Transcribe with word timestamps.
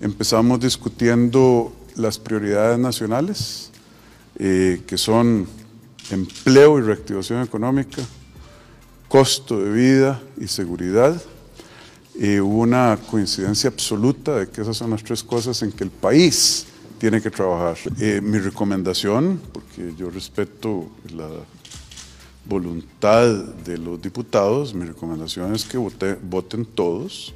empezamos 0.00 0.60
discutiendo 0.60 1.72
las 1.96 2.18
prioridades 2.18 2.78
nacionales, 2.78 3.70
eh, 4.38 4.82
que 4.86 4.96
son 4.96 5.46
empleo 6.10 6.78
y 6.78 6.82
reactivación 6.82 7.42
económica, 7.42 8.02
costo 9.08 9.60
de 9.60 9.70
vida 9.70 10.20
y 10.40 10.46
seguridad. 10.46 11.20
hubo 12.16 12.60
una 12.60 12.98
coincidencia 13.10 13.70
absoluta 13.70 14.36
de 14.36 14.48
que 14.48 14.60
esas 14.60 14.76
son 14.76 14.90
las 14.90 15.02
tres 15.02 15.22
cosas 15.22 15.62
en 15.62 15.72
que 15.72 15.84
el 15.84 15.90
país 15.90 16.66
tiene 16.98 17.22
que 17.22 17.30
trabajar. 17.30 17.78
Eh, 17.98 18.20
mi 18.22 18.38
recomendación, 18.38 19.40
porque 19.52 19.94
yo 19.96 20.10
respeto 20.10 20.86
la 21.14 21.28
voluntad 22.44 23.26
de 23.64 23.78
los 23.78 24.02
diputados, 24.02 24.74
mi 24.74 24.84
recomendación 24.84 25.54
es 25.54 25.64
que 25.64 25.78
voten 25.78 26.66
todos 26.66 27.32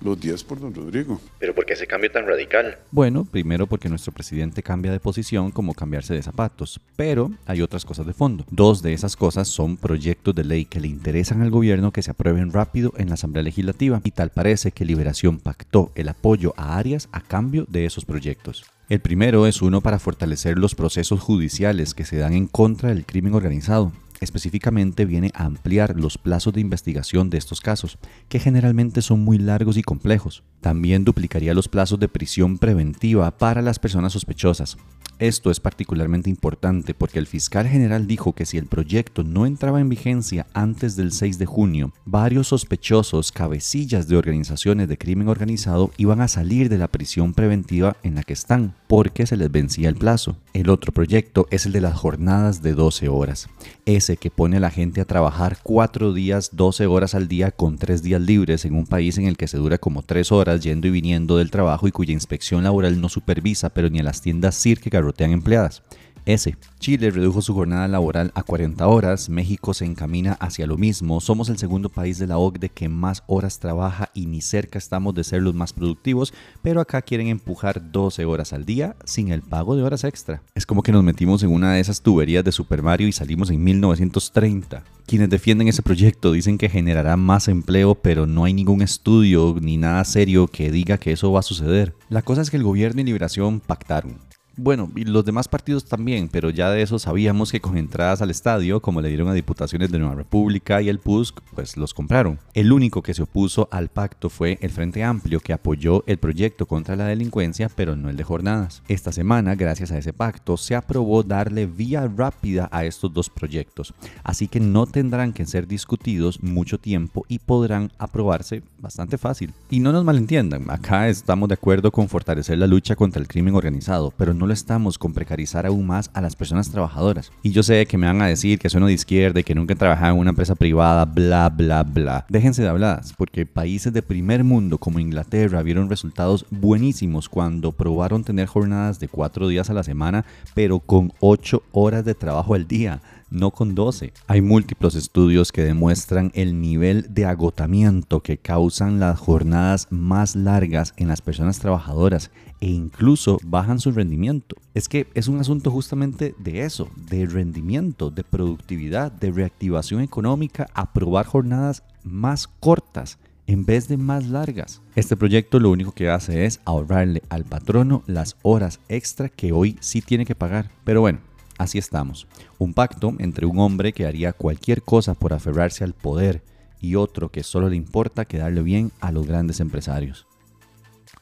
los 0.00 0.20
días 0.20 0.44
por 0.44 0.60
don 0.60 0.74
Rodrigo. 0.74 1.20
¿Pero 1.38 1.54
por 1.54 1.64
qué 1.64 1.74
ese 1.74 1.86
cambio 1.86 2.10
tan 2.10 2.26
radical? 2.26 2.78
Bueno, 2.90 3.24
primero 3.24 3.66
porque 3.66 3.88
nuestro 3.88 4.12
presidente 4.12 4.62
cambia 4.62 4.92
de 4.92 5.00
posición 5.00 5.50
como 5.50 5.74
cambiarse 5.74 6.14
de 6.14 6.22
zapatos, 6.22 6.80
pero 6.96 7.30
hay 7.46 7.62
otras 7.62 7.84
cosas 7.84 8.06
de 8.06 8.12
fondo. 8.12 8.44
Dos 8.50 8.82
de 8.82 8.92
esas 8.92 9.16
cosas 9.16 9.48
son 9.48 9.76
proyectos 9.76 10.34
de 10.34 10.44
ley 10.44 10.64
que 10.64 10.80
le 10.80 10.88
interesan 10.88 11.42
al 11.42 11.50
gobierno 11.50 11.92
que 11.92 12.02
se 12.02 12.10
aprueben 12.10 12.52
rápido 12.52 12.92
en 12.96 13.08
la 13.08 13.14
Asamblea 13.14 13.42
Legislativa 13.42 14.00
y 14.04 14.10
tal 14.10 14.30
parece 14.30 14.72
que 14.72 14.84
Liberación 14.84 15.38
pactó 15.38 15.90
el 15.94 16.08
apoyo 16.08 16.54
a 16.56 16.76
Arias 16.76 17.08
a 17.12 17.20
cambio 17.20 17.66
de 17.68 17.86
esos 17.86 18.04
proyectos. 18.04 18.64
El 18.90 19.00
primero 19.00 19.46
es 19.46 19.62
uno 19.62 19.80
para 19.80 19.98
fortalecer 19.98 20.58
los 20.58 20.74
procesos 20.74 21.20
judiciales 21.20 21.94
que 21.94 22.04
se 22.04 22.18
dan 22.18 22.34
en 22.34 22.46
contra 22.46 22.90
del 22.90 23.06
crimen 23.06 23.32
organizado 23.32 23.92
específicamente 24.24 25.04
viene 25.04 25.30
a 25.34 25.44
ampliar 25.44 25.94
los 25.96 26.18
plazos 26.18 26.52
de 26.52 26.60
investigación 26.60 27.30
de 27.30 27.38
estos 27.38 27.60
casos, 27.60 27.98
que 28.28 28.40
generalmente 28.40 29.02
son 29.02 29.20
muy 29.20 29.38
largos 29.38 29.76
y 29.76 29.82
complejos. 29.82 30.42
También 30.60 31.04
duplicaría 31.04 31.54
los 31.54 31.68
plazos 31.68 32.00
de 32.00 32.08
prisión 32.08 32.58
preventiva 32.58 33.30
para 33.38 33.62
las 33.62 33.78
personas 33.78 34.12
sospechosas. 34.14 34.76
Esto 35.20 35.50
es 35.52 35.60
particularmente 35.60 36.28
importante 36.28 36.92
porque 36.92 37.20
el 37.20 37.26
fiscal 37.26 37.68
general 37.68 38.06
dijo 38.06 38.32
que 38.32 38.46
si 38.46 38.58
el 38.58 38.66
proyecto 38.66 39.22
no 39.22 39.46
entraba 39.46 39.80
en 39.80 39.88
vigencia 39.88 40.46
antes 40.54 40.96
del 40.96 41.12
6 41.12 41.38
de 41.38 41.46
junio, 41.46 41.92
varios 42.04 42.48
sospechosos, 42.48 43.30
cabecillas 43.30 44.08
de 44.08 44.16
organizaciones 44.16 44.88
de 44.88 44.98
crimen 44.98 45.28
organizado, 45.28 45.92
iban 45.98 46.20
a 46.20 46.28
salir 46.28 46.68
de 46.68 46.78
la 46.78 46.88
prisión 46.88 47.32
preventiva 47.32 47.96
en 48.02 48.16
la 48.16 48.24
que 48.24 48.32
están, 48.32 48.74
porque 48.88 49.26
se 49.26 49.36
les 49.36 49.52
vencía 49.52 49.88
el 49.88 49.94
plazo. 49.94 50.36
El 50.52 50.68
otro 50.68 50.92
proyecto 50.92 51.46
es 51.50 51.66
el 51.66 51.72
de 51.72 51.80
las 51.80 51.94
jornadas 51.94 52.62
de 52.62 52.74
12 52.74 53.08
horas, 53.08 53.48
ese 53.86 54.16
que 54.16 54.30
pone 54.30 54.56
a 54.56 54.60
la 54.60 54.70
gente 54.70 55.00
a 55.00 55.04
trabajar 55.04 55.58
4 55.62 56.12
días, 56.12 56.50
12 56.52 56.86
horas 56.86 57.14
al 57.14 57.28
día 57.28 57.52
con 57.52 57.78
3 57.78 58.02
días 58.02 58.20
libres 58.20 58.64
en 58.64 58.74
un 58.74 58.86
país 58.86 59.16
en 59.18 59.26
el 59.26 59.36
que 59.36 59.48
se 59.48 59.58
dura 59.58 59.78
como 59.78 60.02
3 60.02 60.32
horas 60.32 60.60
yendo 60.60 60.88
y 60.88 60.90
viniendo 60.90 61.36
del 61.36 61.50
trabajo 61.50 61.86
y 61.86 61.92
cuya 61.92 62.12
inspección 62.12 62.64
laboral 62.64 63.00
no 63.00 63.08
supervisa, 63.08 63.70
pero 63.70 63.90
ni 63.90 64.00
a 64.00 64.02
las 64.02 64.20
tiendas 64.20 64.60
CIR 64.60 64.80
que 65.04 65.24
garrotean 65.24 65.32
empleadas. 65.32 65.82
S. 66.26 66.56
Chile 66.80 67.10
redujo 67.10 67.42
su 67.42 67.52
jornada 67.52 67.86
laboral 67.86 68.32
a 68.34 68.42
40 68.42 68.86
horas, 68.86 69.28
México 69.28 69.74
se 69.74 69.84
encamina 69.84 70.32
hacia 70.34 70.66
lo 70.66 70.78
mismo, 70.78 71.20
somos 71.20 71.50
el 71.50 71.58
segundo 71.58 71.90
país 71.90 72.18
de 72.18 72.26
la 72.26 72.38
OCDE 72.38 72.70
que 72.70 72.88
más 72.88 73.22
horas 73.26 73.58
trabaja 73.58 74.10
y 74.14 74.26
ni 74.26 74.40
cerca 74.40 74.78
estamos 74.78 75.14
de 75.14 75.24
ser 75.24 75.42
los 75.42 75.54
más 75.54 75.72
productivos, 75.72 76.32
pero 76.62 76.80
acá 76.80 77.02
quieren 77.02 77.28
empujar 77.28 77.92
12 77.92 78.24
horas 78.24 78.52
al 78.54 78.64
día 78.64 78.96
sin 79.04 79.30
el 79.32 79.42
pago 79.42 79.76
de 79.76 79.82
horas 79.82 80.04
extra. 80.04 80.42
Es 80.54 80.66
como 80.66 80.82
que 80.82 80.92
nos 80.92 81.04
metimos 81.04 81.42
en 81.42 81.52
una 81.52 81.74
de 81.74 81.80
esas 81.80 82.00
tuberías 82.00 82.44
de 82.44 82.52
Super 82.52 82.82
Mario 82.82 83.08
y 83.08 83.12
salimos 83.12 83.50
en 83.50 83.62
1930. 83.62 84.82
Quienes 85.06 85.28
defienden 85.28 85.68
ese 85.68 85.82
proyecto 85.82 86.32
dicen 86.32 86.56
que 86.56 86.70
generará 86.70 87.16
más 87.18 87.48
empleo, 87.48 87.94
pero 87.94 88.26
no 88.26 88.44
hay 88.44 88.54
ningún 88.54 88.80
estudio 88.80 89.54
ni 89.60 89.76
nada 89.76 90.02
serio 90.04 90.46
que 90.46 90.70
diga 90.70 90.96
que 90.96 91.12
eso 91.12 91.32
va 91.32 91.40
a 91.40 91.42
suceder. 91.42 91.94
La 92.08 92.22
cosa 92.22 92.40
es 92.40 92.50
que 92.50 92.56
el 92.56 92.62
gobierno 92.62 93.02
y 93.02 93.04
Liberación 93.04 93.60
pactaron. 93.60 94.18
Bueno, 94.56 94.88
y 94.94 95.04
los 95.04 95.24
demás 95.24 95.48
partidos 95.48 95.84
también, 95.84 96.28
pero 96.28 96.48
ya 96.48 96.70
de 96.70 96.80
eso 96.80 97.00
sabíamos 97.00 97.50
que 97.50 97.60
con 97.60 97.76
entradas 97.76 98.22
al 98.22 98.30
estadio, 98.30 98.80
como 98.80 99.00
le 99.00 99.08
dieron 99.08 99.28
a 99.28 99.32
diputaciones 99.32 99.90
de 99.90 99.98
Nueva 99.98 100.14
República 100.14 100.80
y 100.80 100.88
el 100.88 101.00
PUSC, 101.00 101.40
pues 101.54 101.76
los 101.76 101.92
compraron. 101.92 102.38
El 102.54 102.72
único 102.72 103.02
que 103.02 103.14
se 103.14 103.22
opuso 103.22 103.68
al 103.72 103.88
pacto 103.88 104.30
fue 104.30 104.58
el 104.60 104.70
Frente 104.70 105.02
Amplio, 105.02 105.40
que 105.40 105.52
apoyó 105.52 106.04
el 106.06 106.18
proyecto 106.18 106.66
contra 106.66 106.94
la 106.94 107.06
delincuencia, 107.06 107.68
pero 107.74 107.96
no 107.96 108.10
el 108.10 108.16
de 108.16 108.22
jornadas. 108.22 108.82
Esta 108.86 109.10
semana, 109.10 109.56
gracias 109.56 109.90
a 109.90 109.98
ese 109.98 110.12
pacto, 110.12 110.56
se 110.56 110.76
aprobó 110.76 111.24
darle 111.24 111.66
vía 111.66 112.06
rápida 112.06 112.68
a 112.70 112.84
estos 112.84 113.12
dos 113.12 113.30
proyectos, 113.30 113.92
así 114.22 114.46
que 114.46 114.60
no 114.60 114.86
tendrán 114.86 115.32
que 115.32 115.46
ser 115.46 115.66
discutidos 115.66 116.42
mucho 116.44 116.78
tiempo 116.78 117.24
y 117.26 117.40
podrán 117.40 117.90
aprobarse 117.98 118.62
bastante 118.78 119.18
fácil. 119.18 119.52
Y 119.68 119.80
no 119.80 119.90
nos 119.90 120.04
malentiendan, 120.04 120.70
acá 120.70 121.08
estamos 121.08 121.48
de 121.48 121.54
acuerdo 121.54 121.90
con 121.90 122.08
fortalecer 122.08 122.58
la 122.58 122.68
lucha 122.68 122.94
contra 122.94 123.20
el 123.20 123.26
crimen 123.26 123.56
organizado, 123.56 124.12
pero 124.16 124.32
no 124.32 124.43
lo 124.46 124.52
estamos 124.52 124.98
con 124.98 125.12
precarizar 125.12 125.66
aún 125.66 125.86
más 125.86 126.10
a 126.14 126.20
las 126.20 126.36
personas 126.36 126.70
trabajadoras. 126.70 127.32
Y 127.42 127.50
yo 127.50 127.62
sé 127.62 127.86
que 127.86 127.98
me 127.98 128.06
van 128.06 128.22
a 128.22 128.26
decir 128.26 128.58
que 128.58 128.68
soy 128.68 128.84
de 128.84 128.92
izquierda 128.92 129.40
y 129.40 129.44
que 129.44 129.54
nunca 129.54 129.74
he 129.74 129.76
trabajado 129.76 130.14
en 130.14 130.20
una 130.20 130.30
empresa 130.30 130.54
privada, 130.54 131.04
bla, 131.04 131.48
bla, 131.48 131.82
bla. 131.82 132.26
Déjense 132.28 132.62
de 132.62 132.68
habladas, 132.68 133.14
porque 133.16 133.46
países 133.46 133.92
de 133.92 134.02
primer 134.02 134.44
mundo 134.44 134.78
como 134.78 134.98
Inglaterra 134.98 135.62
vieron 135.62 135.88
resultados 135.88 136.46
buenísimos 136.50 137.28
cuando 137.28 137.72
probaron 137.72 138.24
tener 138.24 138.46
jornadas 138.46 138.98
de 139.00 139.08
cuatro 139.08 139.48
días 139.48 139.70
a 139.70 139.74
la 139.74 139.82
semana, 139.82 140.24
pero 140.54 140.80
con 140.80 141.12
ocho 141.20 141.62
horas 141.72 142.04
de 142.04 142.14
trabajo 142.14 142.54
al 142.54 142.66
día 142.66 143.00
no 143.34 143.50
con 143.50 143.74
12. 143.74 144.12
Hay 144.26 144.40
múltiples 144.40 144.94
estudios 144.94 145.52
que 145.52 145.62
demuestran 145.62 146.30
el 146.34 146.60
nivel 146.60 147.06
de 147.10 147.26
agotamiento 147.26 148.20
que 148.20 148.38
causan 148.38 149.00
las 149.00 149.18
jornadas 149.18 149.88
más 149.90 150.36
largas 150.36 150.94
en 150.96 151.08
las 151.08 151.20
personas 151.20 151.58
trabajadoras 151.58 152.30
e 152.60 152.68
incluso 152.68 153.38
bajan 153.44 153.80
su 153.80 153.92
rendimiento. 153.92 154.56
Es 154.72 154.88
que 154.88 155.08
es 155.14 155.28
un 155.28 155.40
asunto 155.40 155.70
justamente 155.70 156.34
de 156.38 156.62
eso, 156.62 156.88
de 157.08 157.26
rendimiento, 157.26 158.10
de 158.10 158.24
productividad, 158.24 159.12
de 159.12 159.30
reactivación 159.30 160.00
económica, 160.00 160.68
aprobar 160.72 161.26
jornadas 161.26 161.82
más 162.04 162.46
cortas 162.46 163.18
en 163.46 163.66
vez 163.66 163.88
de 163.88 163.96
más 163.96 164.26
largas. 164.26 164.80
Este 164.94 165.16
proyecto 165.16 165.60
lo 165.60 165.70
único 165.70 165.92
que 165.92 166.08
hace 166.08 166.46
es 166.46 166.60
ahorrarle 166.64 167.22
al 167.28 167.44
patrono 167.44 168.02
las 168.06 168.36
horas 168.42 168.80
extra 168.88 169.28
que 169.28 169.52
hoy 169.52 169.76
sí 169.80 170.00
tiene 170.00 170.24
que 170.24 170.34
pagar. 170.34 170.70
Pero 170.84 171.00
bueno, 171.00 171.18
así 171.58 171.78
estamos. 171.78 172.26
Un 172.58 172.74
pacto 172.74 173.14
entre 173.18 173.46
un 173.46 173.58
hombre 173.58 173.92
que 173.92 174.06
haría 174.06 174.32
cualquier 174.32 174.82
cosa 174.82 175.14
por 175.14 175.32
aferrarse 175.32 175.84
al 175.84 175.94
poder 175.94 176.42
y 176.80 176.96
otro 176.96 177.30
que 177.30 177.42
solo 177.42 177.68
le 177.68 177.76
importa 177.76 178.24
quedarle 178.24 178.62
bien 178.62 178.92
a 179.00 179.12
los 179.12 179.26
grandes 179.26 179.60
empresarios. 179.60 180.26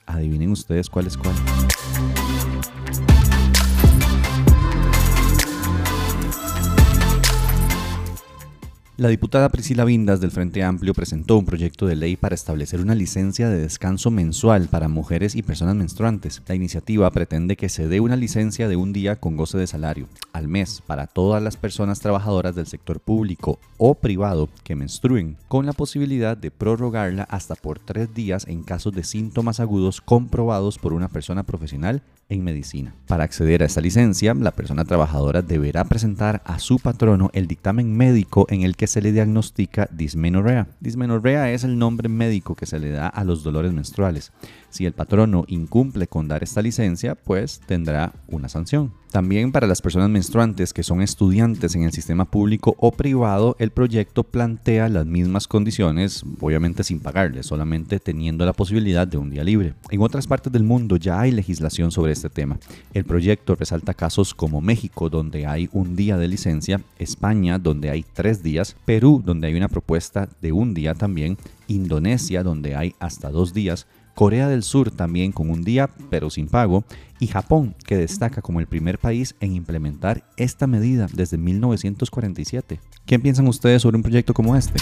Adivinen 0.07 0.51
ustedes 0.51 0.91
cuál 0.91 1.07
es 1.07 1.17
cuál. 1.17 1.35
La 8.99 9.09
diputada 9.09 9.49
Priscila 9.49 9.87
Vindas 9.87 10.21
del 10.21 10.31
Frente 10.31 10.63
Amplio 10.63 10.93
presentó 10.93 11.39
un 11.39 11.47
proyecto 11.47 11.87
de 11.87 11.97
ley 11.97 12.15
para 12.15 12.35
establecer 12.35 12.79
una 12.83 12.95
licencia 12.95 13.49
de 13.49 13.59
descanso 13.59 14.11
mensual 14.11 14.69
para 14.69 14.89
mujeres 14.89 15.35
y 15.35 15.43
personas 15.43 15.77
menstruantes. 15.77 16.43
La 16.47 16.55
iniciativa 16.55 17.11
pretende 17.11 17.57
que 17.57 17.71
se 17.71 17.89
dé 17.89 18.01
una 18.01 18.17
licencia 18.17 18.69
de 18.69 18.77
un 18.77 18.93
día 18.93 19.17
con 19.17 19.39
goce 19.39 19.57
de 19.57 19.67
salario 19.67 20.09
al 20.35 20.47
mes 20.47 20.83
para 20.87 21.07
todas 21.07 21.43
las 21.43 21.57
personas 21.57 22.01
trabajadoras 22.01 22.55
del 22.55 22.67
sector 22.67 23.01
público 23.01 23.59
o 23.79 23.95
privado 23.95 24.51
que 24.63 24.77
menstruen, 24.77 25.39
con 25.49 25.65
la 25.65 25.73
posibilidad 25.73 26.37
de 26.37 26.51
prorrogarla 26.51 27.23
hasta 27.23 27.55
por 27.55 27.79
tres 27.79 28.13
días 28.13 28.47
en 28.47 28.63
casos 28.63 28.93
de 28.93 29.05
síntomas 29.05 29.59
agudos 29.59 30.03
comprobados 30.03 30.77
por 30.77 30.93
una 30.93 31.09
persona 31.09 31.45
profesional 31.45 32.03
en 32.29 32.45
medicina. 32.45 32.95
Para 33.07 33.25
acceder 33.25 33.63
a 33.63 33.67
esta 33.67 33.81
licencia, 33.81 34.35
la 34.35 34.53
persona 34.53 34.85
trabajadora 34.85 35.43
deberá 35.43 35.85
presentar 35.85 36.43
a 36.45 36.59
su 36.59 36.79
patrono 36.79 37.31
el 37.33 37.47
dictamen 37.47 37.95
médico 37.97 38.47
en 38.49 38.63
el 38.63 38.77
que 38.77 38.87
se 38.93 39.01
le 39.01 39.11
diagnostica 39.11 39.89
dismenorrea. 39.91 40.67
Dismenorrea 40.81 41.51
es 41.51 41.65
el 41.65 41.79
nombre 41.79 42.11
médico 42.11 42.55
que 42.55 42.67
se 42.67 42.79
le 42.79 42.91
da 42.91 43.09
a 43.09 43.25
los 43.25 43.43
dolores 43.43 43.73
menstruales. 43.73 44.33
Si 44.73 44.87
el 44.87 44.95
patrono 44.95 45.45
incumple 45.49 46.07
con 46.07 46.29
dar 46.29 46.43
esta 46.43 46.63
licencia, 46.63 47.15
pues 47.15 47.61
tendrá 47.67 48.13
una 48.27 48.49
sanción. 48.49 48.91
También 49.13 49.53
para 49.53 49.67
las 49.67 49.83
personas 49.83 50.09
menstruantes 50.09 50.73
que 50.73 50.83
son 50.83 51.03
estudiantes 51.03 51.75
en 51.75 51.83
el 51.83 51.93
sistema 51.93 52.25
público 52.25 52.75
o 52.79 52.93
privado, 52.93 53.55
el 53.59 53.71
proyecto 53.71 54.25
plantea 54.25 54.89
las 54.89 55.05
mismas 55.05 55.47
condiciones, 55.47 56.25
obviamente 56.41 56.83
sin 56.83 56.99
pagarle, 56.99 57.43
solamente 57.43 58.01
teniendo 58.01 58.47
la 58.47 58.55
posibilidad 58.55 59.07
de 59.07 59.19
un 59.19 59.29
día 59.29 59.45
libre. 59.45 59.75
En 59.91 60.01
otras 60.01 60.27
partes 60.27 60.51
del 60.51 60.63
mundo 60.63 60.97
ya 60.97 61.21
hay 61.21 61.31
legislación 61.31 61.93
sobre 61.93 62.13
este 62.13 62.31
tema. 62.31 62.59
El 62.95 63.05
proyecto 63.05 63.55
resalta 63.55 63.93
casos 63.93 64.33
como 64.33 64.63
México, 64.63 65.11
donde 65.11 65.47
hay 65.47 65.69
un 65.73 65.95
día 65.95 66.17
de 66.17 66.29
licencia, 66.29 66.81
España, 66.99 67.59
donde 67.59 67.91
hay 67.91 68.07
tres 68.15 68.43
días, 68.43 68.77
Perú, 68.87 69.23
donde 69.23 69.49
hay 69.49 69.55
una 69.55 69.69
propuesta 69.69 70.27
de 70.41 70.53
un 70.53 70.73
día 70.73 70.95
también, 70.95 71.37
Indonesia, 71.69 72.43
donde 72.43 72.77
hay 72.77 72.95
hasta 72.99 73.31
dos 73.31 73.53
días, 73.53 73.87
Corea 74.15 74.49
del 74.49 74.63
Sur 74.63 74.91
también 74.91 75.33
con 75.33 75.51
un 75.51 75.65
día 75.65 75.91
pero 76.11 76.31
sin 76.31 76.49
pago 76.49 76.85
y 77.19 77.29
Japón 77.29 77.75
que 77.87 77.97
destaca 77.97 78.43
como 78.43 78.61
el 78.61 78.67
primer 78.67 78.99
país 78.99 79.35
en 79.41 79.55
implementar 79.55 80.25
esta 80.37 80.67
medida 80.67 81.07
desde 81.13 81.39
1947. 81.39 82.81
¿Qué 83.07 83.19
piensan 83.19 83.49
ustedes 83.49 83.83
sobre 83.83 83.97
un 83.97 84.03
proyecto 84.03 84.35
como 84.35 84.57
este? 84.57 84.81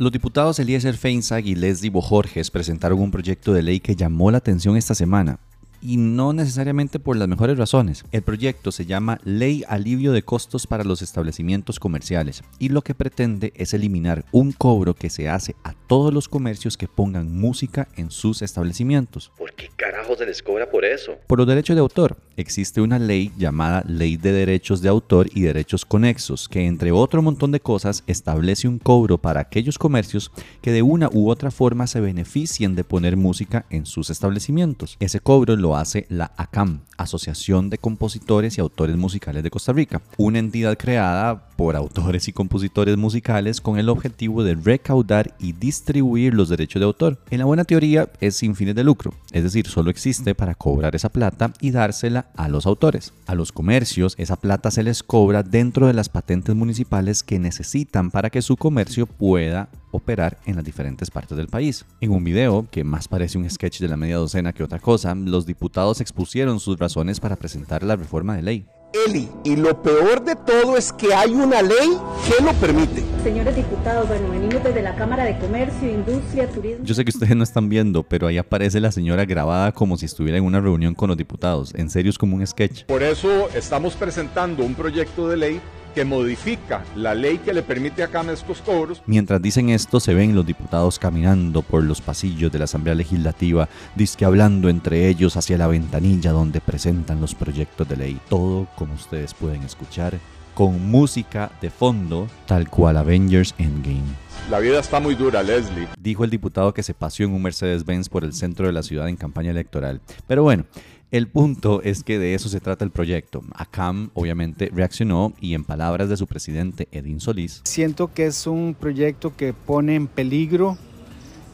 Los 0.00 0.12
diputados 0.12 0.58
Eliezer 0.58 0.96
Feinzag 0.96 1.46
y 1.46 1.54
Leslie 1.54 1.90
Bojorges 1.90 2.50
presentaron 2.50 3.00
un 3.00 3.10
proyecto 3.10 3.52
de 3.52 3.60
ley 3.60 3.80
que 3.80 3.94
llamó 3.94 4.30
la 4.30 4.38
atención 4.38 4.78
esta 4.78 4.94
semana, 4.94 5.40
y 5.82 5.96
no 5.96 6.32
necesariamente 6.32 6.98
por 6.98 7.16
las 7.16 7.28
mejores 7.28 7.58
razones. 7.58 8.04
El 8.12 8.22
proyecto 8.22 8.72
se 8.72 8.86
llama 8.86 9.20
Ley 9.24 9.64
Alivio 9.68 10.12
de 10.12 10.22
Costos 10.22 10.66
para 10.66 10.84
los 10.84 11.02
Establecimientos 11.02 11.80
Comerciales 11.80 12.42
y 12.58 12.68
lo 12.68 12.82
que 12.82 12.94
pretende 12.94 13.52
es 13.56 13.74
eliminar 13.74 14.24
un 14.32 14.52
cobro 14.52 14.94
que 14.94 15.10
se 15.10 15.28
hace 15.28 15.56
a 15.64 15.72
todos 15.72 16.12
los 16.12 16.28
comercios 16.28 16.76
que 16.76 16.88
pongan 16.88 17.36
música 17.36 17.88
en 17.96 18.10
sus 18.10 18.42
establecimientos. 18.42 19.32
¿Por 19.36 19.52
qué 19.52 19.70
carajo 19.76 20.16
se 20.16 20.26
les 20.26 20.42
cobra 20.42 20.70
por 20.70 20.84
eso? 20.84 21.16
Por 21.26 21.38
los 21.38 21.46
derechos 21.46 21.76
de 21.76 21.80
autor. 21.80 22.16
Existe 22.36 22.80
una 22.80 22.98
ley 22.98 23.32
llamada 23.36 23.84
Ley 23.86 24.16
de 24.16 24.32
Derechos 24.32 24.80
de 24.82 24.88
Autor 24.88 25.28
y 25.34 25.42
Derechos 25.42 25.84
Conexos 25.84 26.48
que 26.48 26.66
entre 26.66 26.92
otro 26.92 27.22
montón 27.22 27.52
de 27.52 27.60
cosas 27.60 28.02
establece 28.06 28.68
un 28.68 28.78
cobro 28.78 29.18
para 29.18 29.40
aquellos 29.40 29.78
comercios 29.78 30.30
que 30.62 30.72
de 30.72 30.82
una 30.82 31.08
u 31.12 31.28
otra 31.30 31.50
forma 31.50 31.86
se 31.86 32.00
beneficien 32.00 32.74
de 32.74 32.84
poner 32.84 33.16
música 33.16 33.66
en 33.70 33.86
sus 33.86 34.10
establecimientos. 34.10 34.96
Ese 35.00 35.20
cobro 35.20 35.56
lo 35.56 35.69
hace 35.76 36.06
la 36.08 36.32
ACAM, 36.36 36.80
Asociación 36.96 37.70
de 37.70 37.78
Compositores 37.78 38.58
y 38.58 38.60
Autores 38.60 38.96
Musicales 38.96 39.42
de 39.42 39.50
Costa 39.50 39.72
Rica, 39.72 40.02
una 40.16 40.38
entidad 40.38 40.76
creada 40.78 41.49
por 41.60 41.76
autores 41.76 42.26
y 42.26 42.32
compositores 42.32 42.96
musicales 42.96 43.60
con 43.60 43.78
el 43.78 43.90
objetivo 43.90 44.42
de 44.42 44.54
recaudar 44.54 45.36
y 45.38 45.52
distribuir 45.52 46.32
los 46.32 46.48
derechos 46.48 46.80
de 46.80 46.86
autor. 46.86 47.18
En 47.28 47.38
la 47.38 47.44
buena 47.44 47.64
teoría 47.64 48.08
es 48.22 48.36
sin 48.36 48.54
fines 48.54 48.74
de 48.74 48.82
lucro, 48.82 49.12
es 49.30 49.42
decir, 49.42 49.66
solo 49.66 49.90
existe 49.90 50.34
para 50.34 50.54
cobrar 50.54 50.96
esa 50.96 51.10
plata 51.10 51.52
y 51.60 51.70
dársela 51.70 52.30
a 52.34 52.48
los 52.48 52.64
autores. 52.64 53.12
A 53.26 53.34
los 53.34 53.52
comercios 53.52 54.14
esa 54.16 54.36
plata 54.36 54.70
se 54.70 54.82
les 54.82 55.02
cobra 55.02 55.42
dentro 55.42 55.86
de 55.86 55.92
las 55.92 56.08
patentes 56.08 56.54
municipales 56.54 57.22
que 57.22 57.38
necesitan 57.38 58.10
para 58.10 58.30
que 58.30 58.40
su 58.40 58.56
comercio 58.56 59.04
pueda 59.04 59.68
operar 59.90 60.38
en 60.46 60.56
las 60.56 60.64
diferentes 60.64 61.10
partes 61.10 61.36
del 61.36 61.48
país. 61.48 61.84
En 62.00 62.12
un 62.12 62.24
video, 62.24 62.68
que 62.70 62.84
más 62.84 63.06
parece 63.06 63.36
un 63.36 63.50
sketch 63.50 63.80
de 63.80 63.88
la 63.88 63.98
media 63.98 64.16
docena 64.16 64.54
que 64.54 64.64
otra 64.64 64.78
cosa, 64.78 65.14
los 65.14 65.44
diputados 65.44 66.00
expusieron 66.00 66.58
sus 66.58 66.78
razones 66.78 67.20
para 67.20 67.36
presentar 67.36 67.82
la 67.82 67.96
reforma 67.96 68.34
de 68.34 68.42
ley. 68.42 68.66
Eli, 68.92 69.28
y 69.44 69.54
lo 69.54 69.80
peor 69.82 70.24
de 70.24 70.34
todo 70.34 70.76
es 70.76 70.92
que 70.92 71.14
hay 71.14 71.30
una 71.30 71.62
ley 71.62 71.96
que 72.26 72.42
lo 72.42 72.52
permite. 72.54 73.04
Señores 73.22 73.54
diputados, 73.54 74.08
bueno, 74.08 74.30
venimos 74.30 74.64
desde 74.64 74.82
la 74.82 74.96
Cámara 74.96 75.24
de 75.24 75.38
Comercio, 75.38 75.88
Industria, 75.88 76.48
Turismo. 76.48 76.84
Yo 76.84 76.94
sé 76.94 77.04
que 77.04 77.10
ustedes 77.10 77.36
no 77.36 77.44
están 77.44 77.68
viendo, 77.68 78.02
pero 78.02 78.26
ahí 78.26 78.36
aparece 78.36 78.80
la 78.80 78.90
señora 78.90 79.24
grabada 79.26 79.70
como 79.70 79.96
si 79.96 80.06
estuviera 80.06 80.38
en 80.38 80.44
una 80.44 80.60
reunión 80.60 80.94
con 80.94 81.08
los 81.08 81.16
diputados. 81.16 81.72
En 81.76 81.88
serio 81.88 82.10
es 82.10 82.18
como 82.18 82.34
un 82.34 82.44
sketch. 82.44 82.84
Por 82.86 83.04
eso 83.04 83.48
estamos 83.54 83.94
presentando 83.94 84.64
un 84.64 84.74
proyecto 84.74 85.28
de 85.28 85.36
ley 85.36 85.60
que 85.94 86.04
modifica 86.04 86.84
la 86.94 87.14
ley 87.14 87.38
que 87.38 87.52
le 87.52 87.62
permite 87.62 88.02
a 88.02 88.08
CAM 88.08 88.30
estos 88.30 88.60
cobros. 88.60 89.02
Mientras 89.06 89.40
dicen 89.42 89.70
esto, 89.70 90.00
se 90.00 90.14
ven 90.14 90.34
los 90.34 90.46
diputados 90.46 90.98
caminando 90.98 91.62
por 91.62 91.82
los 91.82 92.00
pasillos 92.00 92.52
de 92.52 92.58
la 92.58 92.64
Asamblea 92.64 92.94
Legislativa, 92.94 93.68
disque 93.94 94.24
hablando 94.24 94.68
entre 94.68 95.08
ellos 95.08 95.36
hacia 95.36 95.58
la 95.58 95.66
ventanilla 95.66 96.32
donde 96.32 96.60
presentan 96.60 97.20
los 97.20 97.34
proyectos 97.34 97.88
de 97.88 97.96
ley. 97.96 98.20
Todo, 98.28 98.68
como 98.76 98.94
ustedes 98.94 99.34
pueden 99.34 99.62
escuchar, 99.62 100.18
con 100.54 100.90
música 100.90 101.50
de 101.60 101.70
fondo, 101.70 102.28
tal 102.46 102.68
cual 102.68 102.96
Avengers 102.96 103.54
Endgame. 103.58 104.02
La 104.50 104.58
vida 104.58 104.80
está 104.80 105.00
muy 105.00 105.14
dura, 105.14 105.42
Leslie. 105.42 105.88
Dijo 105.98 106.24
el 106.24 106.30
diputado 106.30 106.74
que 106.74 106.82
se 106.82 106.92
paseó 106.94 107.26
en 107.26 107.32
un 107.32 107.42
Mercedes-Benz 107.42 108.08
por 108.08 108.24
el 108.24 108.32
centro 108.32 108.66
de 108.66 108.72
la 108.72 108.82
ciudad 108.82 109.08
en 109.08 109.16
campaña 109.16 109.50
electoral. 109.50 110.00
Pero 110.26 110.42
bueno, 110.42 110.64
el 111.10 111.26
punto 111.26 111.82
es 111.82 112.04
que 112.04 112.18
de 112.18 112.34
eso 112.34 112.48
se 112.48 112.60
trata 112.60 112.84
el 112.84 112.90
proyecto. 112.90 113.42
ACAM 113.54 114.10
obviamente 114.14 114.70
reaccionó 114.72 115.32
y 115.40 115.54
en 115.54 115.64
palabras 115.64 116.08
de 116.08 116.16
su 116.16 116.26
presidente 116.26 116.88
Edín 116.92 117.20
Solís. 117.20 117.62
Siento 117.64 118.12
que 118.12 118.26
es 118.26 118.46
un 118.46 118.76
proyecto 118.78 119.34
que 119.36 119.52
pone 119.52 119.96
en 119.96 120.06
peligro 120.06 120.78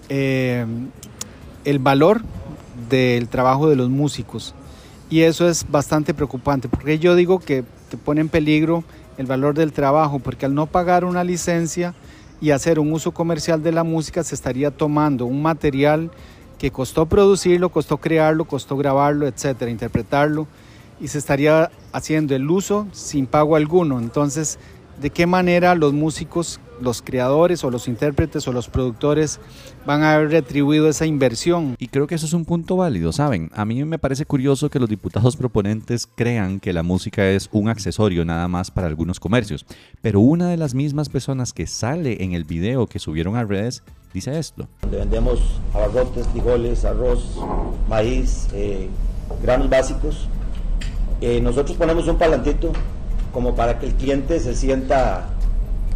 eh, 0.08 0.66
el 1.64 1.78
valor 1.78 2.22
del 2.90 3.28
trabajo 3.28 3.68
de 3.68 3.76
los 3.76 3.88
músicos 3.88 4.54
y 5.08 5.22
eso 5.22 5.48
es 5.48 5.66
bastante 5.70 6.12
preocupante 6.12 6.68
porque 6.68 6.98
yo 6.98 7.14
digo 7.14 7.38
que 7.38 7.64
te 7.88 7.96
pone 7.96 8.20
en 8.20 8.28
peligro 8.28 8.84
el 9.16 9.26
valor 9.26 9.54
del 9.54 9.72
trabajo 9.72 10.18
porque 10.18 10.46
al 10.46 10.54
no 10.54 10.66
pagar 10.66 11.04
una 11.04 11.24
licencia 11.24 11.94
y 12.40 12.50
hacer 12.50 12.78
un 12.78 12.92
uso 12.92 13.12
comercial 13.12 13.62
de 13.62 13.72
la 13.72 13.82
música 13.82 14.22
se 14.22 14.34
estaría 14.34 14.70
tomando 14.70 15.24
un 15.24 15.40
material 15.42 16.10
que 16.58 16.70
costó 16.70 17.06
producirlo, 17.06 17.70
costó 17.70 17.98
crearlo, 17.98 18.44
costó 18.46 18.76
grabarlo, 18.76 19.26
etcétera, 19.26 19.70
interpretarlo, 19.70 20.46
y 21.00 21.08
se 21.08 21.18
estaría 21.18 21.70
haciendo 21.92 22.34
el 22.34 22.50
uso 22.50 22.86
sin 22.92 23.26
pago 23.26 23.56
alguno. 23.56 23.98
Entonces, 23.98 24.58
¿de 25.00 25.10
qué 25.10 25.26
manera 25.26 25.74
los 25.74 25.92
músicos, 25.92 26.58
los 26.80 27.02
creadores 27.02 27.64
o 27.64 27.70
los 27.70 27.88
intérpretes 27.88 28.48
o 28.48 28.52
los 28.52 28.68
productores 28.68 29.40
van 29.84 30.02
a 30.02 30.14
haber 30.14 30.30
retribuido 30.30 30.88
esa 30.88 31.04
inversión? 31.04 31.76
Y 31.78 31.88
creo 31.88 32.06
que 32.06 32.14
eso 32.14 32.24
es 32.24 32.32
un 32.32 32.46
punto 32.46 32.76
válido, 32.76 33.12
¿saben? 33.12 33.50
A 33.54 33.66
mí 33.66 33.84
me 33.84 33.98
parece 33.98 34.24
curioso 34.24 34.70
que 34.70 34.78
los 34.78 34.88
diputados 34.88 35.36
proponentes 35.36 36.06
crean 36.06 36.60
que 36.60 36.72
la 36.72 36.82
música 36.82 37.28
es 37.28 37.50
un 37.52 37.68
accesorio 37.68 38.24
nada 38.24 38.48
más 38.48 38.70
para 38.70 38.86
algunos 38.86 39.20
comercios, 39.20 39.66
pero 40.00 40.20
una 40.20 40.48
de 40.48 40.56
las 40.56 40.74
mismas 40.74 41.10
personas 41.10 41.52
que 41.52 41.66
sale 41.66 42.24
en 42.24 42.32
el 42.32 42.44
video 42.44 42.86
que 42.86 42.98
subieron 42.98 43.36
a 43.36 43.44
redes 43.44 43.82
dice 44.16 44.38
esto. 44.38 44.66
Donde 44.80 44.96
vendemos 44.96 45.40
abarrotes, 45.74 46.26
frijoles, 46.28 46.86
arroz, 46.86 47.38
maíz, 47.86 48.48
eh, 48.54 48.88
granos 49.42 49.68
básicos. 49.68 50.26
Eh, 51.20 51.40
nosotros 51.42 51.76
ponemos 51.76 52.08
un 52.08 52.16
palantito 52.16 52.72
como 53.30 53.54
para 53.54 53.78
que 53.78 53.86
el 53.86 53.94
cliente 53.94 54.40
se 54.40 54.54
sienta 54.54 55.28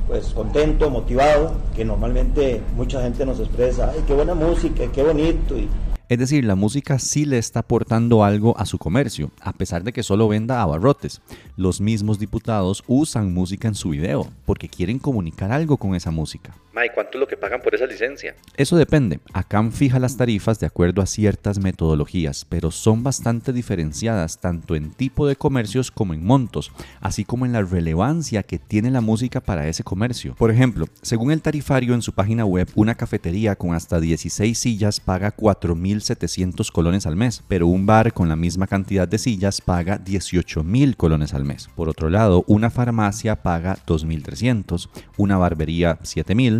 pues 0.06 0.34
contento, 0.34 0.90
motivado, 0.90 1.54
que 1.74 1.84
normalmente 1.84 2.60
mucha 2.76 3.00
gente 3.00 3.24
nos 3.24 3.40
expresa, 3.40 3.90
ay, 3.94 4.02
qué 4.06 4.12
buena 4.12 4.34
música, 4.34 4.84
qué 4.92 5.02
bonito. 5.02 5.56
Y, 5.56 5.68
es 6.10 6.18
decir, 6.18 6.44
la 6.44 6.56
música 6.56 6.98
sí 6.98 7.24
le 7.24 7.38
está 7.38 7.60
aportando 7.60 8.24
algo 8.24 8.58
a 8.58 8.66
su 8.66 8.78
comercio, 8.78 9.30
a 9.40 9.52
pesar 9.52 9.84
de 9.84 9.92
que 9.92 10.02
solo 10.02 10.26
venda 10.26 10.60
abarrotes. 10.60 11.22
Los 11.56 11.80
mismos 11.80 12.18
diputados 12.18 12.82
usan 12.88 13.32
música 13.32 13.68
en 13.68 13.76
su 13.76 13.90
video 13.90 14.26
porque 14.44 14.68
quieren 14.68 14.98
comunicar 14.98 15.52
algo 15.52 15.76
con 15.76 15.94
esa 15.94 16.10
música. 16.10 16.52
Ma, 16.72 16.86
¿y 16.86 16.90
cuánto 16.90 17.18
es 17.18 17.20
lo 17.20 17.26
que 17.26 17.36
pagan 17.36 17.60
por 17.62 17.74
esa 17.74 17.84
licencia? 17.84 18.36
Eso 18.56 18.76
depende. 18.76 19.18
ACAM 19.32 19.72
fija 19.72 19.98
las 19.98 20.16
tarifas 20.16 20.60
de 20.60 20.66
acuerdo 20.66 21.02
a 21.02 21.06
ciertas 21.06 21.58
metodologías, 21.58 22.46
pero 22.48 22.70
son 22.70 23.02
bastante 23.02 23.52
diferenciadas 23.52 24.38
tanto 24.38 24.76
en 24.76 24.92
tipo 24.92 25.26
de 25.26 25.34
comercios 25.34 25.90
como 25.90 26.14
en 26.14 26.24
montos, 26.24 26.70
así 27.00 27.24
como 27.24 27.44
en 27.44 27.52
la 27.52 27.62
relevancia 27.62 28.44
que 28.44 28.60
tiene 28.60 28.92
la 28.92 29.00
música 29.00 29.40
para 29.40 29.66
ese 29.66 29.82
comercio. 29.82 30.36
Por 30.36 30.52
ejemplo, 30.52 30.86
según 31.02 31.32
el 31.32 31.42
tarifario 31.42 31.92
en 31.92 32.02
su 32.02 32.12
página 32.12 32.44
web, 32.44 32.68
una 32.76 32.94
cafetería 32.94 33.56
con 33.56 33.74
hasta 33.74 33.98
16 33.98 34.56
sillas 34.56 35.00
paga 35.00 35.34
4.700 35.34 36.70
colones 36.70 37.04
al 37.04 37.16
mes, 37.16 37.42
pero 37.48 37.66
un 37.66 37.84
bar 37.84 38.12
con 38.12 38.28
la 38.28 38.36
misma 38.36 38.68
cantidad 38.68 39.08
de 39.08 39.18
sillas 39.18 39.60
paga 39.60 39.98
18.000 39.98 40.96
colones 40.96 41.34
al 41.34 41.44
mes. 41.44 41.68
Por 41.74 41.88
otro 41.88 42.10
lado, 42.10 42.44
una 42.46 42.70
farmacia 42.70 43.42
paga 43.42 43.76
2.300, 43.86 44.88
una 45.16 45.36
barbería 45.36 45.98
7.000, 46.00 46.59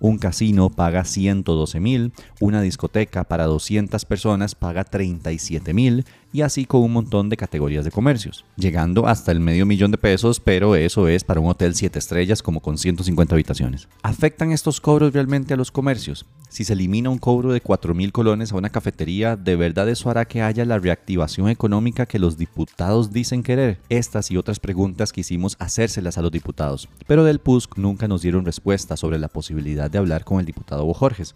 un 0.00 0.18
casino 0.18 0.70
paga 0.70 1.04
112 1.04 1.80
mil, 1.80 2.12
una 2.40 2.60
discoteca 2.60 3.24
para 3.24 3.46
200 3.46 4.04
personas 4.04 4.54
paga 4.54 4.84
37 4.84 5.74
mil 5.74 6.04
y 6.32 6.42
así 6.42 6.66
con 6.66 6.82
un 6.82 6.92
montón 6.92 7.28
de 7.28 7.36
categorías 7.36 7.84
de 7.84 7.90
comercios, 7.90 8.44
llegando 8.56 9.06
hasta 9.06 9.32
el 9.32 9.40
medio 9.40 9.66
millón 9.66 9.90
de 9.90 9.98
pesos, 9.98 10.40
pero 10.40 10.76
eso 10.76 11.08
es 11.08 11.24
para 11.24 11.40
un 11.40 11.48
hotel 11.48 11.74
7 11.74 11.98
estrellas 11.98 12.42
como 12.42 12.60
con 12.60 12.76
150 12.76 13.34
habitaciones. 13.34 13.88
¿Afectan 14.02 14.52
estos 14.52 14.80
cobros 14.80 15.12
realmente 15.12 15.54
a 15.54 15.56
los 15.56 15.70
comercios? 15.70 16.26
Si 16.50 16.64
se 16.64 16.72
elimina 16.72 17.10
un 17.10 17.18
cobro 17.18 17.52
de 17.52 17.60
4 17.60 17.94
mil 17.94 18.12
colones 18.12 18.52
a 18.52 18.56
una 18.56 18.70
cafetería, 18.70 19.36
¿de 19.36 19.56
verdad 19.56 19.88
eso 19.88 20.10
hará 20.10 20.24
que 20.24 20.42
haya 20.42 20.64
la 20.64 20.78
reactivación 20.78 21.48
económica 21.48 22.06
que 22.06 22.18
los 22.18 22.38
diputados 22.38 23.12
dicen 23.12 23.42
querer? 23.42 23.78
Estas 23.88 24.30
y 24.30 24.36
otras 24.36 24.58
preguntas 24.58 25.12
quisimos 25.12 25.56
hacérselas 25.58 26.18
a 26.18 26.22
los 26.22 26.32
diputados, 26.32 26.88
pero 27.06 27.24
del 27.24 27.38
PUSC 27.38 27.76
nunca 27.76 28.08
nos 28.08 28.22
dieron 28.22 28.44
respuesta 28.44 28.96
sobre 28.96 29.18
la 29.18 29.28
posibilidad 29.28 29.87
de 29.90 29.98
hablar 29.98 30.24
con 30.24 30.40
el 30.40 30.46
diputado 30.46 30.84
Bojorges. 30.84 31.34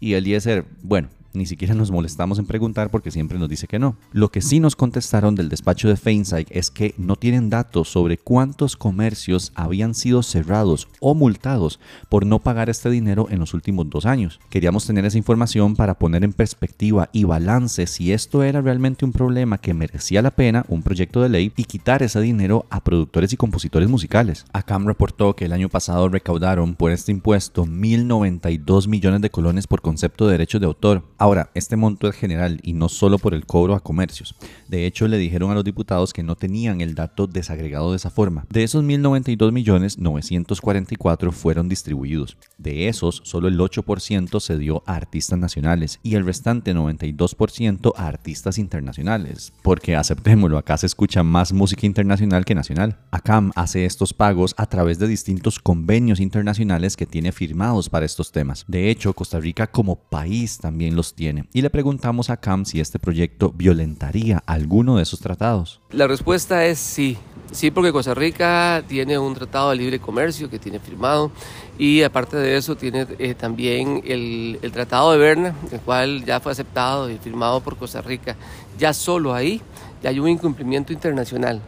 Y 0.00 0.14
Eliezer, 0.14 0.66
bueno, 0.82 1.08
ni 1.34 1.46
siquiera 1.46 1.74
nos 1.74 1.90
molestamos 1.90 2.38
en 2.38 2.46
preguntar 2.46 2.90
porque 2.90 3.10
siempre 3.10 3.38
nos 3.38 3.48
dice 3.48 3.66
que 3.66 3.78
no. 3.78 3.96
Lo 4.12 4.30
que 4.30 4.40
sí 4.40 4.60
nos 4.60 4.76
contestaron 4.76 5.34
del 5.34 5.48
despacho 5.48 5.88
de 5.88 5.96
Feinstein 5.96 6.46
es 6.50 6.70
que 6.70 6.94
no 6.96 7.16
tienen 7.16 7.50
datos 7.50 7.88
sobre 7.88 8.18
cuántos 8.18 8.76
comercios 8.76 9.52
habían 9.54 9.94
sido 9.94 10.22
cerrados 10.22 10.88
o 11.00 11.14
multados 11.14 11.80
por 12.08 12.24
no 12.24 12.38
pagar 12.38 12.70
este 12.70 12.90
dinero 12.90 13.26
en 13.30 13.40
los 13.40 13.54
últimos 13.54 13.90
dos 13.90 14.06
años. 14.06 14.40
Queríamos 14.48 14.86
tener 14.86 15.04
esa 15.04 15.18
información 15.18 15.76
para 15.76 15.98
poner 15.98 16.24
en 16.24 16.32
perspectiva 16.32 17.10
y 17.12 17.24
balance 17.24 17.86
si 17.86 18.12
esto 18.12 18.42
era 18.42 18.60
realmente 18.60 19.04
un 19.04 19.12
problema 19.12 19.58
que 19.58 19.74
merecía 19.74 20.22
la 20.22 20.30
pena 20.30 20.64
un 20.68 20.82
proyecto 20.82 21.22
de 21.22 21.28
ley 21.28 21.52
y 21.56 21.64
quitar 21.64 22.02
ese 22.02 22.20
dinero 22.20 22.66
a 22.70 22.82
productores 22.82 23.32
y 23.32 23.36
compositores 23.36 23.88
musicales. 23.88 24.44
ACAM 24.52 24.86
reportó 24.86 25.34
que 25.34 25.46
el 25.46 25.52
año 25.52 25.68
pasado 25.68 26.08
recaudaron 26.08 26.74
por 26.74 26.92
este 26.92 27.12
impuesto 27.12 27.64
1.092 27.64 28.88
millones 28.88 29.20
de 29.20 29.30
colones 29.30 29.66
por 29.66 29.80
concepto 29.80 30.26
de 30.26 30.32
derechos 30.32 30.60
de 30.60 30.66
autor 30.66 31.04
Ahora, 31.24 31.48
este 31.54 31.76
monto 31.76 32.06
es 32.06 32.14
general 32.16 32.60
y 32.62 32.74
no 32.74 32.90
solo 32.90 33.16
por 33.16 33.32
el 33.32 33.46
cobro 33.46 33.74
a 33.74 33.80
comercios. 33.80 34.34
De 34.68 34.84
hecho, 34.84 35.08
le 35.08 35.16
dijeron 35.16 35.50
a 35.50 35.54
los 35.54 35.64
diputados 35.64 36.12
que 36.12 36.22
no 36.22 36.36
tenían 36.36 36.82
el 36.82 36.94
dato 36.94 37.26
desagregado 37.26 37.92
de 37.92 37.96
esa 37.96 38.10
forma. 38.10 38.44
De 38.50 38.62
esos 38.62 38.84
1.092 38.84 39.50
millones, 39.50 39.96
944 39.96 41.32
fueron 41.32 41.66
distribuidos. 41.66 42.36
De 42.58 42.88
esos, 42.88 43.22
solo 43.24 43.48
el 43.48 43.58
8% 43.58 44.38
se 44.38 44.58
dio 44.58 44.82
a 44.84 44.96
artistas 44.96 45.38
nacionales 45.38 45.98
y 46.02 46.16
el 46.16 46.26
restante 46.26 46.74
92% 46.74 47.94
a 47.96 48.06
artistas 48.06 48.58
internacionales. 48.58 49.54
Porque 49.62 49.96
aceptémoslo, 49.96 50.58
acá 50.58 50.76
se 50.76 50.84
escucha 50.84 51.22
más 51.22 51.54
música 51.54 51.86
internacional 51.86 52.44
que 52.44 52.54
nacional. 52.54 52.98
ACAM 53.12 53.50
hace 53.54 53.86
estos 53.86 54.12
pagos 54.12 54.54
a 54.58 54.66
través 54.66 54.98
de 54.98 55.08
distintos 55.08 55.58
convenios 55.58 56.20
internacionales 56.20 56.98
que 56.98 57.06
tiene 57.06 57.32
firmados 57.32 57.88
para 57.88 58.04
estos 58.04 58.30
temas. 58.30 58.66
De 58.68 58.90
hecho, 58.90 59.14
Costa 59.14 59.40
Rica 59.40 59.68
como 59.68 59.96
país 59.96 60.58
también 60.58 60.94
los 60.94 61.13
tiene. 61.14 61.46
Y 61.52 61.62
le 61.62 61.70
preguntamos 61.70 62.30
a 62.30 62.36
Cam 62.36 62.64
si 62.64 62.80
este 62.80 62.98
proyecto 62.98 63.52
violentaría 63.52 64.42
alguno 64.46 64.96
de 64.96 65.02
esos 65.02 65.20
tratados. 65.20 65.80
La 65.90 66.06
respuesta 66.06 66.64
es 66.66 66.78
sí. 66.78 67.16
Sí, 67.52 67.70
porque 67.70 67.92
Costa 67.92 68.14
Rica 68.14 68.82
tiene 68.88 69.16
un 69.16 69.34
tratado 69.34 69.70
de 69.70 69.76
libre 69.76 70.00
comercio 70.00 70.50
que 70.50 70.58
tiene 70.58 70.80
firmado 70.80 71.30
y 71.78 72.02
aparte 72.02 72.36
de 72.36 72.56
eso 72.56 72.74
tiene 72.74 73.06
eh, 73.18 73.34
también 73.34 74.02
el, 74.04 74.58
el, 74.60 74.72
Tratado 74.72 75.12
de 75.12 75.18
Berna, 75.18 75.54
el 75.70 75.80
cual 75.80 76.24
ya 76.24 76.40
fue 76.40 76.50
aceptado 76.50 77.08
y 77.08 77.18
firmado 77.18 77.60
por 77.60 77.76
Costa 77.76 78.00
Rica. 78.00 78.34
Ya 78.76 78.92
solo 78.92 79.34
ahí 79.34 79.60
ya 80.04 80.10
hay 80.10 80.18
un 80.20 80.28
incumplimiento 80.28 80.92
internacional. 80.92 81.60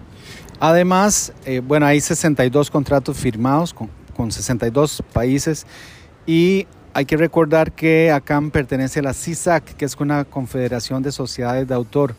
Además, 0.61 1.33
eh, 1.45 1.61
bueno, 1.61 1.87
hay 1.87 2.01
62 2.01 2.71
contratos 2.71 3.17
firmados 3.17 3.73
con, 3.73 3.89
con 4.15 4.31
62 4.31 5.03
países 5.13 5.67
y 6.27 6.67
hay 6.97 7.05
que 7.05 7.19
recordar 7.19 7.73
que 7.73 8.11
ACAM 8.11 8.51
pertenece 8.51 9.01
a 9.01 9.03
la 9.03 9.13
CISAC, 9.13 9.77
que 9.77 9.85
es 9.85 9.95
una 9.97 10.25
confederación 10.25 11.03
de 11.03 11.13
sociedades 11.13 11.69
de 11.69 11.75
autor. 11.75 12.15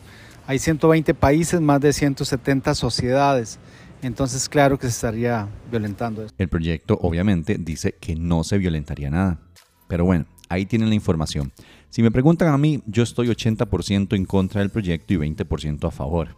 Hay 0.46 0.60
120 0.60 1.16
países, 1.16 1.60
más 1.60 1.82
de 1.82 1.92
170 1.92 2.76
sociedades. 2.76 3.58
Entonces, 4.04 4.48
claro 4.48 4.78
que 4.78 4.86
se 4.86 4.92
estaría 4.92 5.48
violentando 5.72 6.24
eso. 6.24 6.36
El 6.38 6.48
proyecto, 6.50 7.00
obviamente, 7.02 7.58
dice 7.60 7.96
que 8.00 8.16
no 8.16 8.44
se 8.44 8.60
violentaría 8.60 9.10
nada. 9.10 9.40
Pero 9.88 10.06
bueno, 10.06 10.28
ahí 10.48 10.68
tienen 10.68 10.90
la 10.90 10.96
información. 10.96 11.52
Si 11.90 12.04
me 12.04 12.12
preguntan 12.12 12.50
a 12.50 12.58
mí, 12.60 12.84
yo 12.86 13.02
estoy 13.02 13.30
80% 13.30 14.16
en 14.16 14.26
contra 14.26 14.62
del 14.62 14.70
proyecto 14.70 15.12
y 15.12 15.18
20% 15.18 15.88
a 15.88 15.92
favor. 15.92 16.38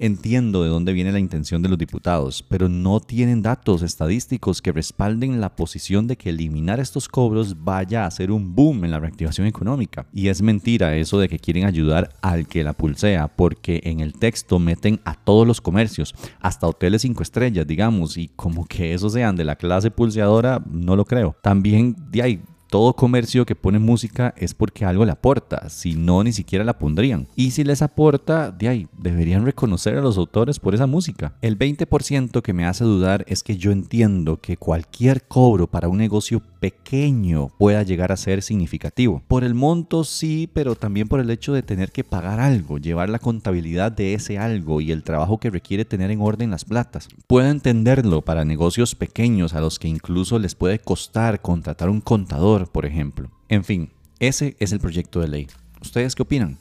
Entiendo 0.00 0.64
de 0.64 0.70
dónde 0.70 0.92
viene 0.92 1.12
la 1.12 1.20
intención 1.20 1.62
de 1.62 1.68
los 1.68 1.78
diputados, 1.78 2.42
pero 2.42 2.68
no 2.68 2.98
tienen 2.98 3.42
datos 3.42 3.80
estadísticos 3.82 4.60
que 4.60 4.72
respalden 4.72 5.40
la 5.40 5.54
posición 5.54 6.08
de 6.08 6.16
que 6.16 6.30
eliminar 6.30 6.80
estos 6.80 7.08
cobros 7.08 7.62
vaya 7.62 8.04
a 8.04 8.10
ser 8.10 8.32
un 8.32 8.56
boom 8.56 8.84
en 8.84 8.90
la 8.90 8.98
reactivación 8.98 9.46
económica. 9.46 10.06
Y 10.12 10.28
es 10.28 10.42
mentira 10.42 10.96
eso 10.96 11.20
de 11.20 11.28
que 11.28 11.38
quieren 11.38 11.64
ayudar 11.64 12.10
al 12.22 12.48
que 12.48 12.64
la 12.64 12.72
pulsea, 12.72 13.28
porque 13.28 13.82
en 13.84 14.00
el 14.00 14.14
texto 14.14 14.58
meten 14.58 15.00
a 15.04 15.14
todos 15.14 15.46
los 15.46 15.60
comercios, 15.60 16.12
hasta 16.40 16.66
hoteles 16.66 17.02
5 17.02 17.22
estrellas, 17.22 17.64
digamos, 17.64 18.16
y 18.16 18.28
como 18.34 18.66
que 18.66 18.94
esos 18.94 19.12
sean 19.12 19.36
de 19.36 19.44
la 19.44 19.54
clase 19.54 19.92
pulseadora, 19.92 20.60
no 20.68 20.96
lo 20.96 21.04
creo. 21.04 21.36
También 21.40 21.94
de 22.10 22.22
ahí 22.22 22.42
todo 22.74 22.96
comercio 22.96 23.46
que 23.46 23.54
pone 23.54 23.78
música 23.78 24.34
es 24.36 24.52
porque 24.52 24.84
algo 24.84 25.04
le 25.04 25.12
aporta, 25.12 25.68
si 25.68 25.94
no 25.94 26.24
ni 26.24 26.32
siquiera 26.32 26.64
la 26.64 26.76
pondrían. 26.76 27.28
Y 27.36 27.52
si 27.52 27.62
les 27.62 27.82
aporta, 27.82 28.50
de 28.50 28.66
ahí, 28.66 28.88
deberían 28.98 29.44
reconocer 29.44 29.96
a 29.96 30.00
los 30.00 30.18
autores 30.18 30.58
por 30.58 30.74
esa 30.74 30.88
música. 30.88 31.36
El 31.40 31.56
20% 31.56 32.42
que 32.42 32.52
me 32.52 32.66
hace 32.66 32.82
dudar 32.82 33.24
es 33.28 33.44
que 33.44 33.56
yo 33.56 33.70
entiendo 33.70 34.40
que 34.40 34.56
cualquier 34.56 35.22
cobro 35.22 35.68
para 35.68 35.86
un 35.86 35.98
negocio 35.98 36.42
pequeño 36.58 37.50
pueda 37.58 37.84
llegar 37.84 38.10
a 38.10 38.16
ser 38.16 38.42
significativo. 38.42 39.22
Por 39.28 39.44
el 39.44 39.54
monto 39.54 40.02
sí, 40.02 40.50
pero 40.52 40.74
también 40.74 41.06
por 41.06 41.20
el 41.20 41.30
hecho 41.30 41.52
de 41.52 41.62
tener 41.62 41.92
que 41.92 42.02
pagar 42.02 42.40
algo, 42.40 42.78
llevar 42.78 43.08
la 43.08 43.20
contabilidad 43.20 43.92
de 43.92 44.14
ese 44.14 44.36
algo 44.36 44.80
y 44.80 44.90
el 44.90 45.04
trabajo 45.04 45.38
que 45.38 45.50
requiere 45.50 45.84
tener 45.84 46.10
en 46.10 46.20
orden 46.20 46.50
las 46.50 46.64
platas. 46.64 47.06
Puedo 47.28 47.48
entenderlo 47.48 48.22
para 48.22 48.44
negocios 48.44 48.96
pequeños 48.96 49.54
a 49.54 49.60
los 49.60 49.78
que 49.78 49.86
incluso 49.86 50.40
les 50.40 50.56
puede 50.56 50.80
costar 50.80 51.40
contratar 51.40 51.88
un 51.88 52.00
contador 52.00 52.63
por 52.68 52.86
ejemplo. 52.86 53.30
En 53.48 53.64
fin, 53.64 53.90
ese 54.18 54.56
es 54.58 54.72
el 54.72 54.80
proyecto 54.80 55.20
de 55.20 55.28
ley. 55.28 55.46
¿Ustedes 55.80 56.14
qué 56.14 56.22
opinan? 56.22 56.58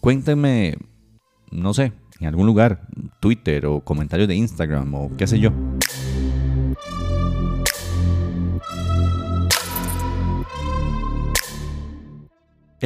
Cuéntenme, 0.00 0.76
no 1.50 1.74
sé, 1.74 1.92
en 2.20 2.26
algún 2.26 2.46
lugar, 2.46 2.86
Twitter 3.20 3.66
o 3.66 3.80
comentarios 3.80 4.28
de 4.28 4.36
Instagram 4.36 4.94
o 4.94 5.16
qué 5.16 5.26
sé 5.26 5.38
yo. 5.38 5.50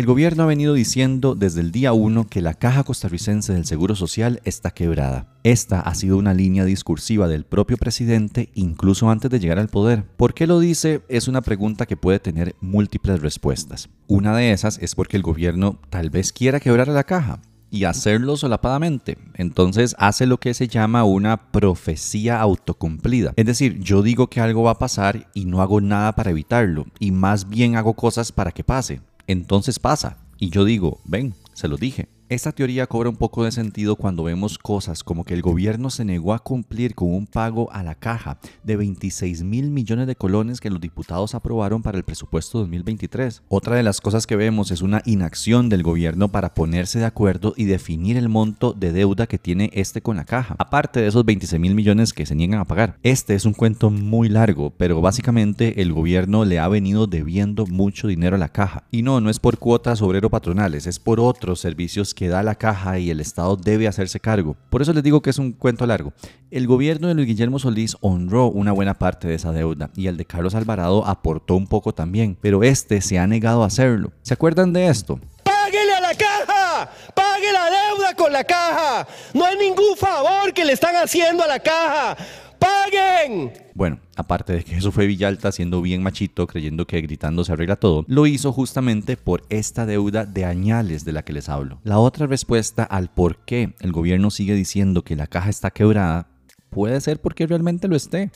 El 0.01 0.07
gobierno 0.07 0.45
ha 0.45 0.47
venido 0.47 0.73
diciendo 0.73 1.35
desde 1.35 1.61
el 1.61 1.73
día 1.73 1.93
1 1.93 2.27
que 2.29 2.41
la 2.41 2.55
caja 2.55 2.85
costarricense 2.85 3.53
del 3.53 3.67
Seguro 3.67 3.95
Social 3.95 4.41
está 4.45 4.71
quebrada. 4.71 5.29
Esta 5.43 5.81
ha 5.81 5.95
sido 5.95 6.17
una 6.17 6.33
línea 6.33 6.65
discursiva 6.65 7.29
del 7.29 7.45
propio 7.45 7.77
presidente 7.77 8.49
incluso 8.55 9.11
antes 9.11 9.31
de 9.31 9.39
llegar 9.39 9.59
al 9.59 9.69
poder. 9.69 10.07
¿Por 10.17 10.33
qué 10.33 10.47
lo 10.47 10.59
dice? 10.59 11.03
Es 11.11 11.29
una 11.29 11.43
pregunta 11.43 11.85
que 11.85 11.99
puede 11.99 12.19
tener 12.19 12.57
múltiples 12.63 13.21
respuestas. 13.21 13.91
Una 14.07 14.35
de 14.35 14.53
esas 14.53 14.79
es 14.79 14.95
porque 14.95 15.19
el 15.19 15.23
gobierno 15.23 15.79
tal 15.91 16.09
vez 16.09 16.33
quiera 16.33 16.61
quebrar 16.61 16.89
a 16.89 16.95
la 16.95 17.05
caja 17.05 17.43
y 17.71 17.85
hacerlo 17.85 18.39
solapadamente. 18.39 19.19
Entonces 19.35 19.95
hace 19.99 20.25
lo 20.25 20.41
que 20.41 20.55
se 20.55 20.67
llama 20.67 21.05
una 21.05 21.51
profecía 21.51 22.41
autocumplida. 22.41 23.35
Es 23.37 23.45
decir, 23.45 23.79
yo 23.81 24.01
digo 24.01 24.29
que 24.29 24.41
algo 24.41 24.63
va 24.63 24.71
a 24.71 24.79
pasar 24.79 25.29
y 25.35 25.45
no 25.45 25.61
hago 25.61 25.83
nada 25.83 26.15
para 26.15 26.31
evitarlo, 26.31 26.87
y 26.99 27.11
más 27.11 27.51
bien 27.51 27.77
hago 27.77 27.93
cosas 27.93 28.33
para 28.33 28.53
que 28.53 28.65
pase 28.65 29.03
entonces 29.31 29.79
pasa. 29.79 30.19
Y 30.39 30.51
yo 30.51 30.65
digo, 30.65 31.01
ven, 31.05 31.35
se 31.53 31.69
lo 31.69 31.77
dije. 31.77 32.09
Esta 32.31 32.53
teoría 32.53 32.87
cobra 32.87 33.11
un 33.11 33.17
poco 33.17 33.43
de 33.43 33.51
sentido 33.51 33.97
cuando 33.97 34.23
vemos 34.23 34.57
cosas 34.57 35.03
como 35.03 35.25
que 35.25 35.35
el 35.35 35.43
gobierno 35.43 35.91
se 35.91 36.05
negó 36.05 36.33
a 36.33 36.39
cumplir 36.39 36.95
con 36.95 37.13
un 37.13 37.27
pago 37.27 37.73
a 37.73 37.83
la 37.83 37.97
caja 37.97 38.39
de 38.63 38.77
26 38.77 39.43
mil 39.43 39.73
millones 39.73 40.07
de 40.07 40.15
colones 40.15 40.61
que 40.61 40.71
los 40.71 40.81
diputados 40.81 41.35
aprobaron 41.35 41.83
para 41.83 41.99
el 41.99 42.05
presupuesto 42.05 42.61
2023. 42.61 43.43
Otra 43.49 43.75
de 43.75 43.83
las 43.83 44.01
cosas 44.01 44.29
que 44.29 44.37
vemos 44.37 44.71
es 44.71 44.81
una 44.81 45.03
inacción 45.07 45.69
del 45.69 45.83
gobierno 45.83 46.29
para 46.29 46.55
ponerse 46.55 47.01
de 47.01 47.05
acuerdo 47.05 47.53
y 47.57 47.65
definir 47.65 48.17
el 48.17 48.29
monto 48.29 48.75
de 48.75 48.93
deuda 48.93 49.27
que 49.27 49.41
tiene 49.41 49.69
este 49.73 50.01
con 50.01 50.15
la 50.15 50.25
caja, 50.25 50.55
aparte 50.61 51.01
de 51.01 51.09
esos 51.09 51.25
26 51.25 51.61
mil 51.61 51.75
millones 51.75 52.13
que 52.13 52.27
se 52.27 52.37
niegan 52.37 52.61
a 52.61 52.65
pagar. 52.65 52.97
Este 53.03 53.35
es 53.35 53.45
un 53.45 53.55
cuento 53.55 53.91
muy 53.91 54.29
largo, 54.29 54.71
pero 54.77 55.01
básicamente 55.01 55.83
el 55.83 55.93
gobierno 55.93 56.45
le 56.45 56.61
ha 56.61 56.69
venido 56.69 57.09
debiendo 57.09 57.67
mucho 57.67 58.07
dinero 58.07 58.37
a 58.37 58.39
la 58.39 58.51
caja. 58.51 58.85
Y 58.93 59.03
no, 59.03 59.21
no 59.21 59.31
es 59.31 59.41
por 59.41 59.59
cuotas 59.59 60.01
obrero 60.01 60.31
patronales, 60.31 60.87
es 60.87 61.01
por 61.01 61.19
otros 61.19 61.59
servicios 61.59 62.15
que 62.15 62.20
da 62.29 62.43
la 62.43 62.55
caja 62.55 62.99
y 62.99 63.11
el 63.11 63.21
Estado 63.21 63.57
debe 63.57 63.89
hacerse 63.89 64.21
cargo. 64.21 64.57
Por 64.71 64.83
eso 64.83 64.93
les 64.93 65.03
digo 65.03 65.23
que 65.23 65.31
es 65.31 65.39
un 65.39 65.53
cuento 65.53 65.87
largo. 65.87 66.13
El 66.51 66.67
gobierno 66.67 67.09
de 67.09 67.15
Luis 67.15 67.27
Guillermo 67.27 67.59
Solís 67.59 67.97
honró 68.01 68.47
una 68.47 68.73
buena 68.73 68.95
parte 68.95 69.29
de 69.29 69.35
esa 69.35 69.53
deuda 69.53 69.91
y 69.97 70.07
el 70.07 70.17
de 70.17 70.25
Carlos 70.25 70.55
Alvarado 70.55 71.07
aportó 71.07 71.55
un 71.55 71.67
poco 71.67 71.95
también, 71.95 72.37
pero 72.41 72.63
este 72.63 73.01
se 73.01 73.19
ha 73.19 73.27
negado 73.27 73.63
a 73.63 73.67
hacerlo. 73.67 74.13
¿Se 74.23 74.35
acuerdan 74.35 74.73
de 74.73 74.89
esto? 74.89 75.21
¡Páguele 75.45 75.95
a 75.95 76.01
la 76.01 76.15
caja! 76.15 76.91
¡Pague 77.15 77.53
la 77.53 77.65
deuda 77.65 78.15
con 78.17 78.33
la 78.33 78.45
caja! 78.45 79.07
No 79.35 79.45
hay 79.45 79.57
ningún 79.57 79.97
favor 79.97 80.53
que 80.53 80.65
le 80.65 80.73
están 80.73 80.97
haciendo 80.97 81.45
a 81.45 81.47
la 81.47 81.61
caja. 81.61 82.17
¡Paguen! 82.61 83.53
Bueno, 83.75 83.99
aparte 84.15 84.53
de 84.53 84.63
que 84.63 84.77
eso 84.77 84.93
fue 84.93 85.07
Villalta 85.07 85.51
siendo 85.51 85.83
bien 85.83 86.03
machito, 86.03 86.47
creyendo 86.47 86.87
que 86.87 87.01
gritando 87.01 87.43
se 87.43 87.53
arregla 87.53 87.77
todo, 87.77 88.05
lo 88.07 88.27
hizo 88.27 88.53
justamente 88.53 89.17
por 89.17 89.43
esta 89.49 89.87
deuda 89.87 90.27
de 90.27 90.45
añales 90.45 91.05
de 91.05 91.13
la 91.13 91.25
que 91.25 91.33
les 91.33 91.49
hablo. 91.49 91.81
La 91.83 91.99
otra 91.99 92.27
respuesta 92.27 92.85
al 92.85 93.11
por 93.11 93.39
qué 93.45 93.75
el 93.81 93.91
gobierno 93.91 94.31
sigue 94.31 94.55
diciendo 94.55 95.03
que 95.03 95.17
la 95.17 95.27
caja 95.27 95.51
está 95.51 95.71
quebrada 95.71 96.29
puede 96.71 97.01
ser 97.01 97.21
porque 97.21 97.47
realmente 97.47 97.89
lo 97.89 97.97
esté, 97.97 98.31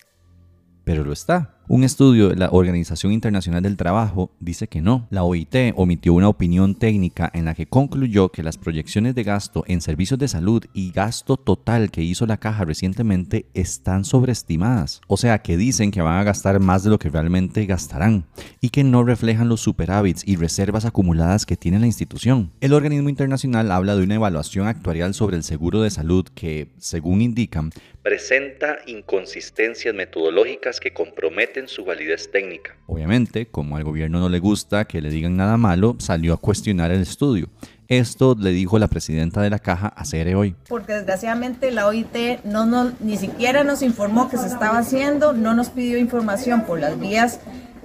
pero 0.84 1.04
lo 1.04 1.12
está. 1.12 1.58
Un 1.66 1.82
estudio 1.82 2.28
de 2.28 2.36
la 2.36 2.50
Organización 2.50 3.10
Internacional 3.10 3.62
del 3.62 3.78
Trabajo 3.78 4.30
dice 4.38 4.68
que 4.68 4.82
no. 4.82 5.08
La 5.08 5.22
OIT 5.24 5.72
omitió 5.76 6.12
una 6.12 6.28
opinión 6.28 6.74
técnica 6.74 7.30
en 7.32 7.46
la 7.46 7.54
que 7.54 7.64
concluyó 7.64 8.28
que 8.28 8.42
las 8.42 8.58
proyecciones 8.58 9.14
de 9.14 9.22
gasto 9.22 9.64
en 9.66 9.80
servicios 9.80 10.20
de 10.20 10.28
salud 10.28 10.62
y 10.74 10.92
gasto 10.92 11.38
total 11.38 11.90
que 11.90 12.02
hizo 12.02 12.26
la 12.26 12.36
caja 12.36 12.66
recientemente 12.66 13.46
están 13.54 14.04
sobreestimadas. 14.04 15.00
O 15.06 15.16
sea, 15.16 15.38
que 15.38 15.56
dicen 15.56 15.90
que 15.90 16.02
van 16.02 16.18
a 16.18 16.24
gastar 16.24 16.60
más 16.60 16.84
de 16.84 16.90
lo 16.90 16.98
que 16.98 17.08
realmente 17.08 17.64
gastarán 17.64 18.26
y 18.60 18.68
que 18.68 18.84
no 18.84 19.02
reflejan 19.02 19.48
los 19.48 19.62
superávits 19.62 20.22
y 20.26 20.36
reservas 20.36 20.84
acumuladas 20.84 21.46
que 21.46 21.56
tiene 21.56 21.78
la 21.78 21.86
institución. 21.86 22.50
El 22.60 22.74
organismo 22.74 23.08
internacional 23.08 23.72
habla 23.72 23.96
de 23.96 24.02
una 24.02 24.16
evaluación 24.16 24.66
actuarial 24.66 25.14
sobre 25.14 25.38
el 25.38 25.42
seguro 25.42 25.80
de 25.80 25.90
salud 25.90 26.26
que, 26.34 26.68
según 26.76 27.22
indican, 27.22 27.70
presenta 28.02 28.80
inconsistencias 28.84 29.94
metodológicas 29.94 30.78
que 30.78 30.92
comprometen 30.92 31.53
su 31.66 31.84
validez 31.84 32.30
técnica. 32.30 32.76
Obviamente, 32.86 33.46
como 33.46 33.76
al 33.76 33.84
gobierno 33.84 34.20
no 34.20 34.28
le 34.28 34.38
gusta 34.38 34.84
que 34.84 35.00
le 35.00 35.10
digan 35.10 35.36
nada 35.36 35.56
malo, 35.56 35.96
salió 35.98 36.34
a 36.34 36.36
cuestionar 36.36 36.90
el 36.90 37.00
estudio. 37.00 37.48
Esto 37.88 38.34
le 38.38 38.50
dijo 38.50 38.78
la 38.78 38.88
presidenta 38.88 39.42
de 39.42 39.50
la 39.50 39.58
caja 39.58 39.88
a 39.88 40.04
CR 40.04 40.34
hoy. 40.34 40.56
Porque 40.68 40.94
desgraciadamente 40.94 41.70
la 41.70 41.86
OIT 41.86 42.44
no, 42.44 42.66
no, 42.66 42.92
ni 43.00 43.16
siquiera 43.16 43.62
nos 43.62 43.82
informó 43.82 44.30
que 44.30 44.38
se 44.38 44.46
estaba 44.46 44.78
haciendo, 44.78 45.32
no 45.32 45.54
nos 45.54 45.68
pidió 45.68 45.98
información 45.98 46.64
por 46.64 46.80
las 46.80 46.98
vías 46.98 47.40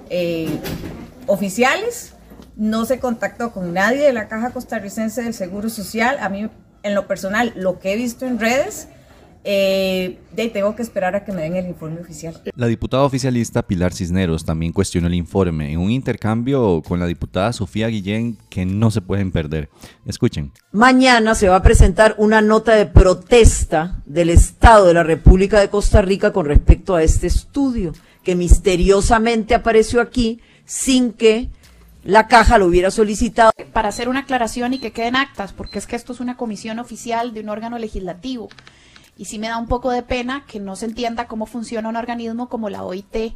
eh, 0.08 0.48
oficiales, 1.26 2.14
no 2.56 2.84
se 2.86 2.98
contactó 2.98 3.52
con 3.52 3.72
nadie 3.72 4.00
de 4.00 4.12
la 4.12 4.28
caja 4.28 4.50
costarricense 4.50 5.22
del 5.22 5.34
Seguro 5.34 5.68
Social. 5.68 6.18
A 6.20 6.28
mí, 6.28 6.48
en 6.82 6.94
lo 6.94 7.06
personal, 7.06 7.52
lo 7.56 7.78
que 7.78 7.92
he 7.92 7.96
visto 7.96 8.26
en 8.26 8.38
redes, 8.38 8.88
eh, 9.42 10.18
tengo 10.34 10.74
que 10.76 10.82
esperar 10.82 11.14
a 11.14 11.24
que 11.24 11.32
me 11.32 11.42
den 11.42 11.56
el 11.56 11.66
informe 11.66 12.00
oficial. 12.00 12.40
La 12.54 12.66
diputada 12.66 13.04
oficialista 13.04 13.62
Pilar 13.62 13.92
Cisneros 13.92 14.44
también 14.44 14.72
cuestionó 14.72 15.06
el 15.06 15.14
informe 15.14 15.72
en 15.72 15.78
un 15.78 15.90
intercambio 15.90 16.82
con 16.86 17.00
la 17.00 17.06
diputada 17.06 17.52
Sofía 17.52 17.88
Guillén 17.88 18.36
que 18.48 18.66
no 18.66 18.90
se 18.90 19.00
pueden 19.00 19.32
perder. 19.32 19.68
Escuchen. 20.06 20.52
Mañana 20.72 21.34
se 21.34 21.48
va 21.48 21.56
a 21.56 21.62
presentar 21.62 22.14
una 22.18 22.40
nota 22.40 22.74
de 22.74 22.86
protesta 22.86 24.02
del 24.06 24.30
Estado 24.30 24.86
de 24.86 24.94
la 24.94 25.02
República 25.02 25.60
de 25.60 25.68
Costa 25.68 26.02
Rica 26.02 26.32
con 26.32 26.46
respecto 26.46 26.94
a 26.94 27.02
este 27.02 27.26
estudio 27.26 27.92
que 28.22 28.36
misteriosamente 28.36 29.54
apareció 29.54 30.00
aquí 30.00 30.40
sin 30.64 31.12
que 31.12 31.48
la 32.04 32.28
caja 32.28 32.58
lo 32.58 32.66
hubiera 32.66 32.90
solicitado. 32.90 33.52
Para 33.72 33.88
hacer 33.88 34.08
una 34.08 34.20
aclaración 34.20 34.74
y 34.74 34.78
que 34.78 34.92
queden 34.92 35.16
actas, 35.16 35.52
porque 35.52 35.78
es 35.78 35.86
que 35.86 35.96
esto 35.96 36.12
es 36.12 36.20
una 36.20 36.36
comisión 36.36 36.78
oficial 36.78 37.34
de 37.34 37.40
un 37.40 37.48
órgano 37.48 37.78
legislativo. 37.78 38.48
Y 39.20 39.26
sí 39.26 39.38
me 39.38 39.48
da 39.48 39.58
un 39.58 39.66
poco 39.66 39.90
de 39.90 40.02
pena 40.02 40.46
que 40.46 40.60
no 40.60 40.76
se 40.76 40.86
entienda 40.86 41.26
cómo 41.26 41.44
funciona 41.44 41.90
un 41.90 41.96
organismo 41.96 42.48
como 42.48 42.70
la 42.70 42.84
OIT. 42.84 43.34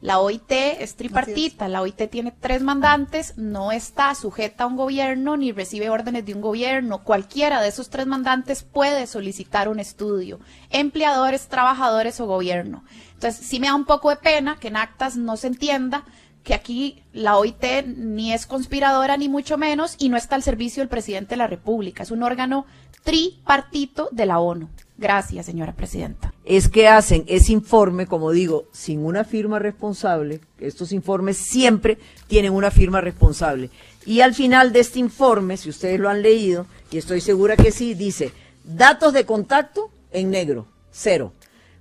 La 0.00 0.18
OIT 0.18 0.50
es 0.50 0.96
tripartita, 0.96 1.68
la 1.68 1.82
OIT 1.82 2.08
tiene 2.10 2.32
tres 2.32 2.62
mandantes, 2.62 3.36
no 3.36 3.70
está 3.70 4.14
sujeta 4.14 4.64
a 4.64 4.66
un 4.66 4.76
gobierno 4.76 5.36
ni 5.36 5.52
recibe 5.52 5.90
órdenes 5.90 6.24
de 6.24 6.32
un 6.32 6.40
gobierno. 6.40 7.04
Cualquiera 7.04 7.60
de 7.60 7.68
esos 7.68 7.90
tres 7.90 8.06
mandantes 8.06 8.62
puede 8.62 9.06
solicitar 9.06 9.68
un 9.68 9.78
estudio, 9.78 10.40
empleadores, 10.70 11.48
trabajadores 11.48 12.18
o 12.18 12.26
gobierno. 12.26 12.82
Entonces, 13.12 13.46
sí 13.46 13.60
me 13.60 13.66
da 13.66 13.74
un 13.74 13.84
poco 13.84 14.08
de 14.08 14.16
pena 14.16 14.56
que 14.58 14.68
en 14.68 14.78
actas 14.78 15.18
no 15.18 15.36
se 15.36 15.48
entienda 15.48 16.06
que 16.46 16.54
aquí 16.54 17.02
la 17.12 17.38
OIT 17.38 17.86
ni 17.96 18.32
es 18.32 18.46
conspiradora 18.46 19.16
ni 19.16 19.28
mucho 19.28 19.58
menos 19.58 19.96
y 19.98 20.08
no 20.08 20.16
está 20.16 20.36
al 20.36 20.44
servicio 20.44 20.80
del 20.80 20.88
presidente 20.88 21.30
de 21.30 21.38
la 21.38 21.48
República. 21.48 22.04
Es 22.04 22.12
un 22.12 22.22
órgano 22.22 22.66
tripartito 23.02 24.08
de 24.12 24.26
la 24.26 24.38
ONU. 24.38 24.68
Gracias, 24.96 25.44
señora 25.44 25.72
presidenta. 25.72 26.32
Es 26.44 26.68
que 26.68 26.86
hacen 26.86 27.24
ese 27.26 27.52
informe, 27.52 28.06
como 28.06 28.30
digo, 28.30 28.66
sin 28.70 29.04
una 29.04 29.24
firma 29.24 29.58
responsable. 29.58 30.40
Estos 30.60 30.92
informes 30.92 31.36
siempre 31.36 31.98
tienen 32.28 32.52
una 32.52 32.70
firma 32.70 33.00
responsable. 33.00 33.68
Y 34.06 34.20
al 34.20 34.32
final 34.32 34.72
de 34.72 34.80
este 34.80 35.00
informe, 35.00 35.56
si 35.56 35.68
ustedes 35.68 35.98
lo 35.98 36.08
han 36.08 36.22
leído, 36.22 36.66
y 36.92 36.98
estoy 36.98 37.20
segura 37.20 37.56
que 37.56 37.72
sí, 37.72 37.94
dice, 37.94 38.30
datos 38.62 39.12
de 39.12 39.26
contacto 39.26 39.90
en 40.12 40.30
negro, 40.30 40.68
cero. 40.92 41.32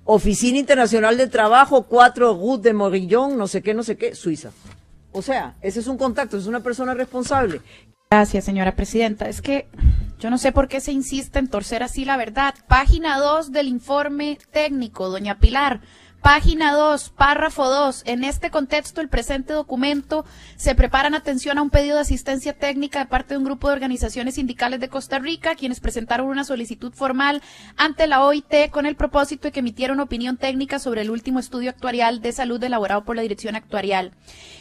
Oficina 0.08 0.60
Internacional 0.60 1.18
de 1.18 1.28
Trabajo, 1.28 1.84
4 1.84 2.36
Gut 2.36 2.62
de 2.62 2.74
Morillón, 2.74 3.38
no 3.38 3.48
sé 3.48 3.64
qué, 3.64 3.74
no 3.74 3.82
sé 3.82 3.98
qué, 3.98 4.14
Suiza. 4.14 4.52
O 5.12 5.24
sea, 5.24 5.56
ese 5.62 5.80
es 5.80 5.88
un 5.88 5.98
contacto, 5.98 6.38
es 6.38 6.46
una 6.46 6.60
persona 6.60 6.94
responsable. 6.94 7.62
Gracias, 8.12 8.46
señora 8.46 8.76
presidenta. 8.76 9.28
Es 9.28 9.42
que 9.42 9.68
yo 10.20 10.30
no 10.30 10.38
sé 10.38 10.52
por 10.52 10.68
qué 10.68 10.80
se 10.80 10.92
insiste 10.92 11.40
en 11.40 11.48
torcer 11.48 11.82
así 11.82 12.06
la 12.06 12.18
verdad. 12.18 12.54
Página 12.68 13.18
2 13.18 13.52
del 13.52 13.68
informe 13.68 14.38
técnico, 14.52 15.10
doña 15.10 15.40
Pilar. 15.40 15.82
Página 16.26 16.74
2, 16.74 17.12
párrafo 17.12 17.70
2. 17.70 18.02
En 18.08 18.24
este 18.24 18.50
contexto, 18.50 19.00
el 19.00 19.10
presente 19.10 19.54
documento 19.54 20.26
se 20.56 20.74
prepara 20.74 21.08
en 21.08 21.14
atención 21.14 21.60
a 21.60 21.62
un 21.62 21.70
pedido 21.70 21.98
de 21.98 22.02
asistencia 22.02 22.54
técnica 22.54 22.98
de 22.98 23.06
parte 23.06 23.36
de 23.36 23.38
un 23.38 23.44
grupo 23.44 23.68
de 23.68 23.76
organizaciones 23.76 24.34
sindicales 24.34 24.80
de 24.80 24.90
Costa 24.90 25.20
Rica, 25.20 25.54
quienes 25.54 25.80
presentaron 25.80 26.26
una 26.26 26.44
solicitud 26.44 26.94
formal 26.94 27.44
ante 27.78 28.08
la 28.08 28.26
OIT 28.26 28.72
con 28.72 28.88
el 28.88 28.96
propósito 28.96 29.44
de 29.44 29.52
que 29.52 29.60
emitieran 29.60 30.00
opinión 30.00 30.38
técnica 30.38 30.80
sobre 30.80 31.02
el 31.02 31.12
último 31.12 31.38
estudio 31.38 31.70
actuarial 31.70 32.24
de 32.24 32.32
salud 32.32 32.64
elaborado 32.64 33.06
por 33.06 33.16
la 33.16 33.22
Dirección 33.22 33.56
Actuarial. 33.56 34.12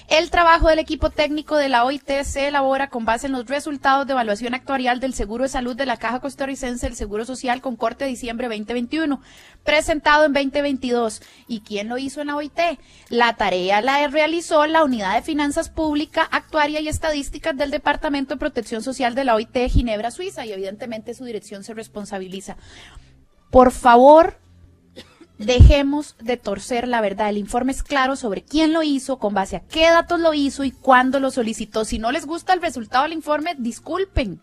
El 0.08 0.30
trabajo 0.30 0.68
del 0.68 0.78
equipo 0.78 1.08
técnico 1.08 1.56
de 1.56 1.70
la 1.70 1.84
OIT 1.84 2.22
se 2.24 2.46
elabora 2.46 2.90
con 2.90 3.06
base 3.06 3.26
en 3.26 3.32
los 3.32 3.46
resultados 3.46 4.06
de 4.06 4.12
evaluación 4.12 4.52
actuarial 4.52 5.00
del 5.00 5.14
Seguro 5.14 5.44
de 5.44 5.48
Salud 5.48 5.74
de 5.74 5.86
la 5.86 5.96
Caja 5.96 6.20
Costarricense 6.20 6.86
del 6.86 6.94
Seguro 6.94 7.24
Social 7.24 7.62
con 7.62 7.74
corte 7.74 8.04
de 8.04 8.10
diciembre 8.10 8.48
2021, 8.48 9.22
presentado 9.64 10.26
en 10.26 10.34
2022 10.34 11.22
¿Y 11.48 11.60
quién 11.60 11.88
lo 11.88 11.96
hizo 11.96 12.20
en 12.20 12.26
la 12.26 12.36
OIT? 12.36 12.60
La 13.08 13.36
tarea 13.36 13.80
la 13.80 14.06
realizó 14.08 14.66
la 14.66 14.84
Unidad 14.84 15.14
de 15.14 15.22
Finanzas 15.22 15.70
Pública, 15.70 16.28
Actuaria 16.30 16.80
y 16.80 16.88
Estadísticas 16.88 17.56
del 17.56 17.70
Departamento 17.70 18.34
de 18.34 18.40
Protección 18.40 18.82
Social 18.82 19.14
de 19.14 19.24
la 19.24 19.34
OIT 19.34 19.52
de 19.52 19.68
Ginebra, 19.70 20.10
Suiza, 20.10 20.44
y 20.44 20.52
evidentemente 20.52 21.14
su 21.14 21.24
dirección 21.24 21.64
se 21.64 21.72
responsabiliza. 21.72 22.58
Por 23.50 23.72
favor, 23.72 24.38
dejemos 25.38 26.16
de 26.20 26.36
torcer 26.36 26.88
la 26.88 27.00
verdad. 27.00 27.30
El 27.30 27.38
informe 27.38 27.72
es 27.72 27.82
claro 27.82 28.16
sobre 28.16 28.42
quién 28.42 28.72
lo 28.72 28.82
hizo, 28.82 29.18
con 29.18 29.34
base 29.34 29.56
a 29.56 29.60
qué 29.60 29.82
datos 29.82 30.20
lo 30.20 30.34
hizo 30.34 30.64
y 30.64 30.70
cuándo 30.70 31.20
lo 31.20 31.30
solicitó. 31.30 31.84
Si 31.84 31.98
no 31.98 32.12
les 32.12 32.26
gusta 32.26 32.52
el 32.52 32.62
resultado 32.62 33.04
del 33.04 33.12
informe, 33.12 33.54
disculpen, 33.58 34.40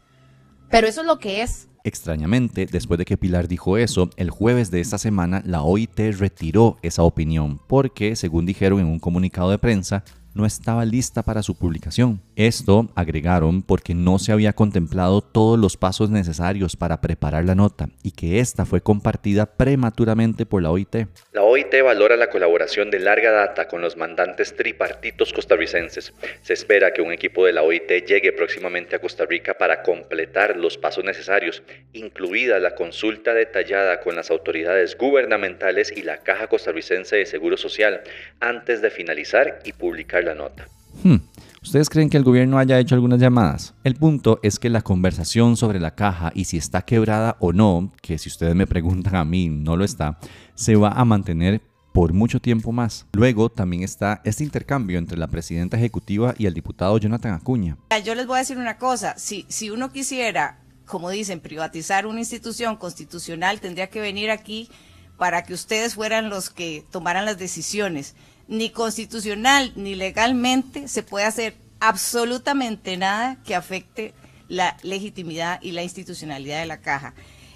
pero 0.70 0.88
eso 0.88 1.02
es 1.02 1.08
lo 1.08 1.20
que 1.20 1.42
es. 1.42 1.68
Extrañamente, 1.84 2.68
después 2.68 3.00
de 3.00 3.06
que 3.06 3.18
Pilar 3.18 3.48
dijo 3.48 3.76
eso, 3.76 4.12
el 4.16 4.30
jueves 4.30 4.70
de 4.70 4.82
esta 4.82 5.00
semana 5.00 5.42
la 5.46 5.64
OIT 5.64 5.98
retiró 6.20 6.78
esa 6.84 7.02
opinión 7.02 7.60
porque, 7.68 8.16
según 8.16 8.46
dijeron 8.46 8.80
en 8.80 8.86
un 8.86 9.00
comunicado 9.00 9.50
de 9.50 9.58
prensa, 9.58 10.04
no 10.34 10.46
estaba 10.46 10.86
lista 10.86 11.24
para 11.24 11.44
su 11.44 11.56
publicación. 11.56 12.22
Esto, 12.36 12.90
agregaron, 12.96 13.62
porque 13.62 13.94
no 13.94 14.20
se 14.20 14.32
había 14.32 14.54
contemplado 14.54 15.22
todos 15.22 15.60
los 15.60 15.78
pasos 15.78 16.10
necesarios 16.10 16.76
para 16.76 17.02
preparar 17.02 17.46
la 17.46 17.56
nota 17.56 17.90
y 18.04 18.12
que 18.12 18.40
esta 18.40 18.66
fue 18.66 18.82
compartida 18.82 19.46
prematuramente 19.46 20.46
por 20.46 20.62
la 20.62 20.72
OIT. 20.72 21.08
OIT 21.52 21.82
valora 21.84 22.16
la 22.16 22.30
colaboración 22.30 22.92
de 22.92 23.00
larga 23.00 23.30
data 23.30 23.68
con 23.68 23.82
los 23.82 23.98
mandantes 23.98 24.56
tripartitos 24.56 25.34
costarricenses. 25.34 26.14
Se 26.44 26.54
espera 26.54 26.94
que 26.94 27.02
un 27.02 27.12
equipo 27.12 27.46
de 27.46 27.52
la 27.52 27.62
OIT 27.62 27.92
llegue 28.06 28.32
próximamente 28.32 28.96
a 28.96 29.00
Costa 29.00 29.26
Rica 29.26 29.58
para 29.58 29.84
completar 29.84 30.56
los 30.56 30.78
pasos 30.78 31.04
necesarios, 31.04 31.62
incluida 31.92 32.58
la 32.60 32.74
consulta 32.74 33.34
detallada 33.34 34.00
con 34.00 34.16
las 34.16 34.32
autoridades 34.32 34.98
gubernamentales 34.98 35.92
y 35.92 36.04
la 36.04 36.20
Caja 36.24 36.48
Costarricense 36.48 37.18
de 37.18 37.26
Seguro 37.26 37.58
Social, 37.58 38.02
antes 38.40 38.82
de 38.82 38.90
finalizar 38.90 39.60
y 39.66 39.74
publicar 39.74 40.24
la 40.24 40.36
nota. 40.36 40.70
Hmm. 41.04 41.18
¿Ustedes 41.64 41.90
creen 41.90 42.10
que 42.10 42.18
el 42.18 42.24
gobierno 42.24 42.58
haya 42.58 42.80
hecho 42.80 42.96
algunas 42.96 43.20
llamadas? 43.20 43.76
El 43.84 43.96
punto 43.96 44.40
es 44.42 44.58
que 44.58 44.70
la 44.70 44.82
conversación 44.82 45.58
sobre 45.58 45.80
la 45.80 45.94
caja 45.94 46.32
y 46.34 46.46
si 46.46 46.58
está 46.58 46.82
quebrada 46.82 47.38
o 47.40 47.54
no, 47.54 47.92
que 48.02 48.18
si 48.18 48.30
ustedes 48.30 48.56
me 48.56 48.66
preguntan 48.66 49.16
a 49.16 49.26
mí 49.26 49.48
no 49.48 49.78
lo 49.78 49.86
está, 49.86 50.18
se 50.56 50.76
va 50.76 50.90
a 50.90 51.06
mantener 51.06 51.62
por 51.94 52.14
mucho 52.14 52.40
tiempo 52.40 52.72
más. 52.72 53.06
Luego 53.14 53.50
también 53.50 53.84
está 53.84 54.22
este 54.24 54.44
intercambio 54.44 54.98
entre 54.98 55.18
la 55.18 55.28
presidenta 55.28 55.78
ejecutiva 55.78 56.34
y 56.38 56.46
el 56.46 56.54
diputado 56.54 56.98
Jonathan 56.98 57.34
Acuña. 57.34 57.78
Yo 58.04 58.16
les 58.16 58.26
voy 58.26 58.38
a 58.38 58.40
decir 58.40 58.58
una 58.58 58.78
cosa, 58.78 59.18
si, 59.18 59.46
si 59.50 59.70
uno 59.70 59.92
quisiera, 59.92 60.62
como 60.86 61.10
dicen, 61.10 61.42
privatizar 61.42 62.08
una 62.08 62.20
institución 62.20 62.78
constitucional, 62.78 63.60
tendría 63.60 63.90
que 63.90 64.02
venir 64.02 64.32
aquí 64.32 64.70
para 65.18 65.44
que 65.44 65.54
ustedes 65.54 65.96
fueran 65.96 66.30
los 66.30 66.50
que 66.50 66.86
tomaran 66.90 67.26
las 67.26 67.38
decisiones 67.38 68.16
ni 68.52 68.70
constitucional 68.70 69.72
ni 69.78 69.96
legalmente 69.96 70.90
se 70.90 71.04
puede 71.04 71.26
hacer 71.26 71.56
absolutamente 71.80 72.98
nada 72.98 73.38
que 73.46 73.56
afecte 73.56 74.14
la 74.50 74.76
legitimidad 74.84 75.60
y 75.62 75.72
la 75.72 75.84
institucionalidad 75.84 76.60
de 76.60 76.66
la 76.66 76.82
caja. 76.82 77.14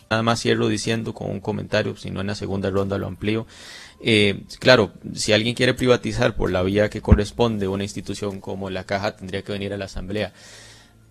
Nada 0.10 0.24
más 0.24 0.42
cierro 0.42 0.70
diciendo 0.70 1.14
con 1.14 1.30
un 1.30 1.42
comentario, 1.42 1.98
si 1.98 2.12
no 2.12 2.22
en 2.22 2.28
la 2.28 2.36
segunda 2.36 2.70
ronda 2.70 2.98
lo 2.98 3.08
amplío. 3.08 3.46
Eh, 4.02 4.44
claro, 4.60 4.94
si 5.14 5.34
alguien 5.34 5.54
quiere 5.54 5.74
privatizar 5.74 6.38
por 6.38 6.50
la 6.50 6.64
vía 6.64 6.90
que 6.90 7.02
corresponde 7.02 7.68
una 7.68 7.84
institución 7.84 8.40
como 8.40 8.70
la 8.70 8.86
caja, 8.86 9.18
tendría 9.18 9.42
que 9.42 9.52
venir 9.52 9.74
a 9.74 9.78
la 9.78 9.86
asamblea, 9.86 10.32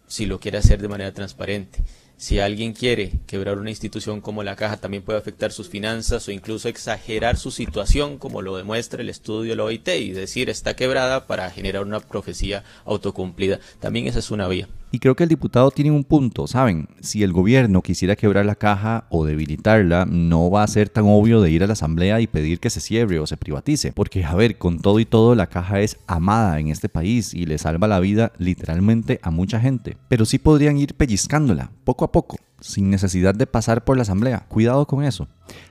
si 0.06 0.24
lo 0.24 0.40
quiere 0.40 0.56
hacer 0.56 0.80
de 0.80 0.88
manera 0.88 1.12
transparente. 1.12 1.84
Si 2.16 2.38
alguien 2.38 2.72
quiere 2.72 3.12
quebrar 3.26 3.58
una 3.58 3.70
institución 3.70 4.20
como 4.20 4.42
la 4.44 4.56
caja, 4.56 4.76
también 4.76 5.02
puede 5.02 5.18
afectar 5.18 5.52
sus 5.52 5.68
finanzas 5.68 6.26
o 6.28 6.32
incluso 6.32 6.68
exagerar 6.68 7.36
su 7.36 7.50
situación, 7.50 8.18
como 8.18 8.40
lo 8.40 8.56
demuestra 8.56 9.02
el 9.02 9.10
estudio 9.10 9.50
de 9.50 9.56
la 9.56 9.64
OIT, 9.64 9.88
y 9.88 10.12
decir 10.12 10.48
está 10.48 10.76
quebrada 10.76 11.26
para 11.26 11.50
generar 11.50 11.82
una 11.82 12.00
profecía 12.00 12.62
autocumplida. 12.84 13.58
También 13.80 14.06
esa 14.06 14.20
es 14.20 14.30
una 14.30 14.48
vía. 14.48 14.68
Y 14.94 15.00
creo 15.00 15.16
que 15.16 15.24
el 15.24 15.28
diputado 15.28 15.72
tiene 15.72 15.90
un 15.90 16.04
punto, 16.04 16.46
¿saben? 16.46 16.86
Si 17.00 17.24
el 17.24 17.32
gobierno 17.32 17.82
quisiera 17.82 18.14
quebrar 18.14 18.46
la 18.46 18.54
caja 18.54 19.08
o 19.10 19.24
debilitarla, 19.24 20.06
no 20.08 20.52
va 20.52 20.62
a 20.62 20.68
ser 20.68 20.88
tan 20.88 21.02
obvio 21.08 21.40
de 21.40 21.50
ir 21.50 21.64
a 21.64 21.66
la 21.66 21.72
asamblea 21.72 22.20
y 22.20 22.28
pedir 22.28 22.60
que 22.60 22.70
se 22.70 22.78
cierre 22.78 23.18
o 23.18 23.26
se 23.26 23.36
privatice. 23.36 23.92
Porque, 23.92 24.24
a 24.24 24.36
ver, 24.36 24.56
con 24.56 24.78
todo 24.78 25.00
y 25.00 25.04
todo, 25.04 25.34
la 25.34 25.48
caja 25.48 25.80
es 25.80 25.98
amada 26.06 26.60
en 26.60 26.68
este 26.68 26.88
país 26.88 27.34
y 27.34 27.44
le 27.44 27.58
salva 27.58 27.88
la 27.88 27.98
vida 27.98 28.30
literalmente 28.38 29.18
a 29.24 29.32
mucha 29.32 29.58
gente. 29.58 29.96
Pero 30.06 30.26
sí 30.26 30.38
podrían 30.38 30.78
ir 30.78 30.94
pellizcándola, 30.94 31.72
poco 31.82 32.04
a 32.04 32.12
poco, 32.12 32.38
sin 32.60 32.88
necesidad 32.88 33.34
de 33.34 33.48
pasar 33.48 33.82
por 33.82 33.96
la 33.96 34.02
asamblea. 34.02 34.46
Cuidado 34.46 34.86
con 34.86 35.02
eso. 35.02 35.26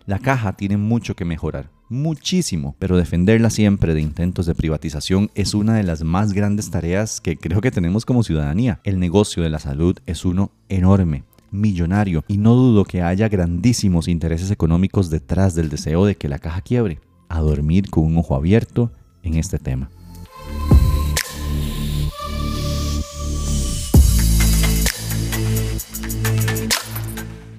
La 0.06 0.20
caja 0.20 0.58
tiene 0.58 0.76
mucho 0.76 1.16
que 1.16 1.24
mejorar 1.24 1.70
muchísimo, 1.94 2.76
pero 2.80 2.98
defenderla 2.98 3.50
siempre 3.50 3.94
de 3.94 4.02
intentos 4.02 4.46
de 4.46 4.56
privatización 4.56 5.30
es 5.36 5.54
una 5.54 5.76
de 5.76 5.84
las 5.84 6.04
más 6.04 6.34
grandes 6.34 6.72
tareas 6.72 7.22
que 7.22 7.38
creo 7.38 7.62
que 7.62 7.72
tenemos 7.72 8.06
como 8.06 8.24
ciudadanía. 8.24 8.82
El 8.84 9.00
negocio 9.00 9.44
de 9.44 9.50
la 9.50 9.60
salud 9.60 9.98
es 10.06 10.26
uno 10.26 10.52
enorme 10.70 11.24
millonario 11.52 12.26
y 12.28 12.38
no 12.38 12.56
dudo 12.56 12.84
que 12.84 13.04
haya 13.04 13.30
grandísimos 13.30 14.08
intereses 14.08 14.50
económicos 14.50 15.12
detrás 15.12 15.54
del 15.54 15.70
deseo 15.70 16.06
de 16.06 16.16
que 16.16 16.28
la 16.28 16.40
caja 16.40 16.62
quiebre. 16.62 17.00
A 17.30 17.40
dormir 17.40 17.90
con 17.90 18.04
un 18.04 18.18
ojo 18.18 18.36
abierto 18.36 18.92
en 19.22 19.36
este 19.36 19.60
tema. 19.60 19.90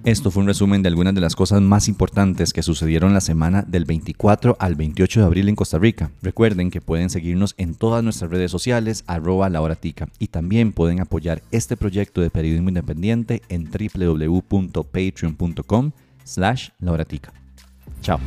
Esto 0.05 0.31
fue 0.31 0.43
un 0.43 0.49
resumen 0.49 0.83
de 0.83 0.89
algunas 0.89 1.15
de 1.15 1.23
las 1.23 1.35
cosas 1.35 1.63
más 1.63 1.89
importantes 1.89 2.53
que 2.53 2.63
sucedieron 2.63 3.15
la 3.15 3.23
semana 3.23 3.63
del 3.63 3.87
24 3.87 4.59
al 4.61 4.75
28 4.75 5.21
de 5.21 5.27
abril 5.27 5.49
en 5.49 5.57
Costa 5.57 5.79
Rica. 5.79 6.11
Recuerden 6.21 6.71
que 6.71 6.83
pueden 6.83 7.09
seguirnos 7.09 7.55
en 7.57 7.75
todas 7.75 8.05
nuestras 8.05 8.31
redes 8.31 8.51
sociales, 8.51 9.05
arroba 9.07 9.49
la 9.49 9.65
y 10.19 10.27
también 10.27 10.73
pueden 10.73 11.01
apoyar 11.01 11.41
este 11.53 11.79
proyecto 11.79 12.21
de 12.21 12.29
periodismo 12.29 12.69
independiente 12.69 13.41
en 13.49 13.71
www.patreon.com 13.71 15.93
slash 16.23 16.69
lauratica. 16.81 17.33
Chao. 18.03 18.21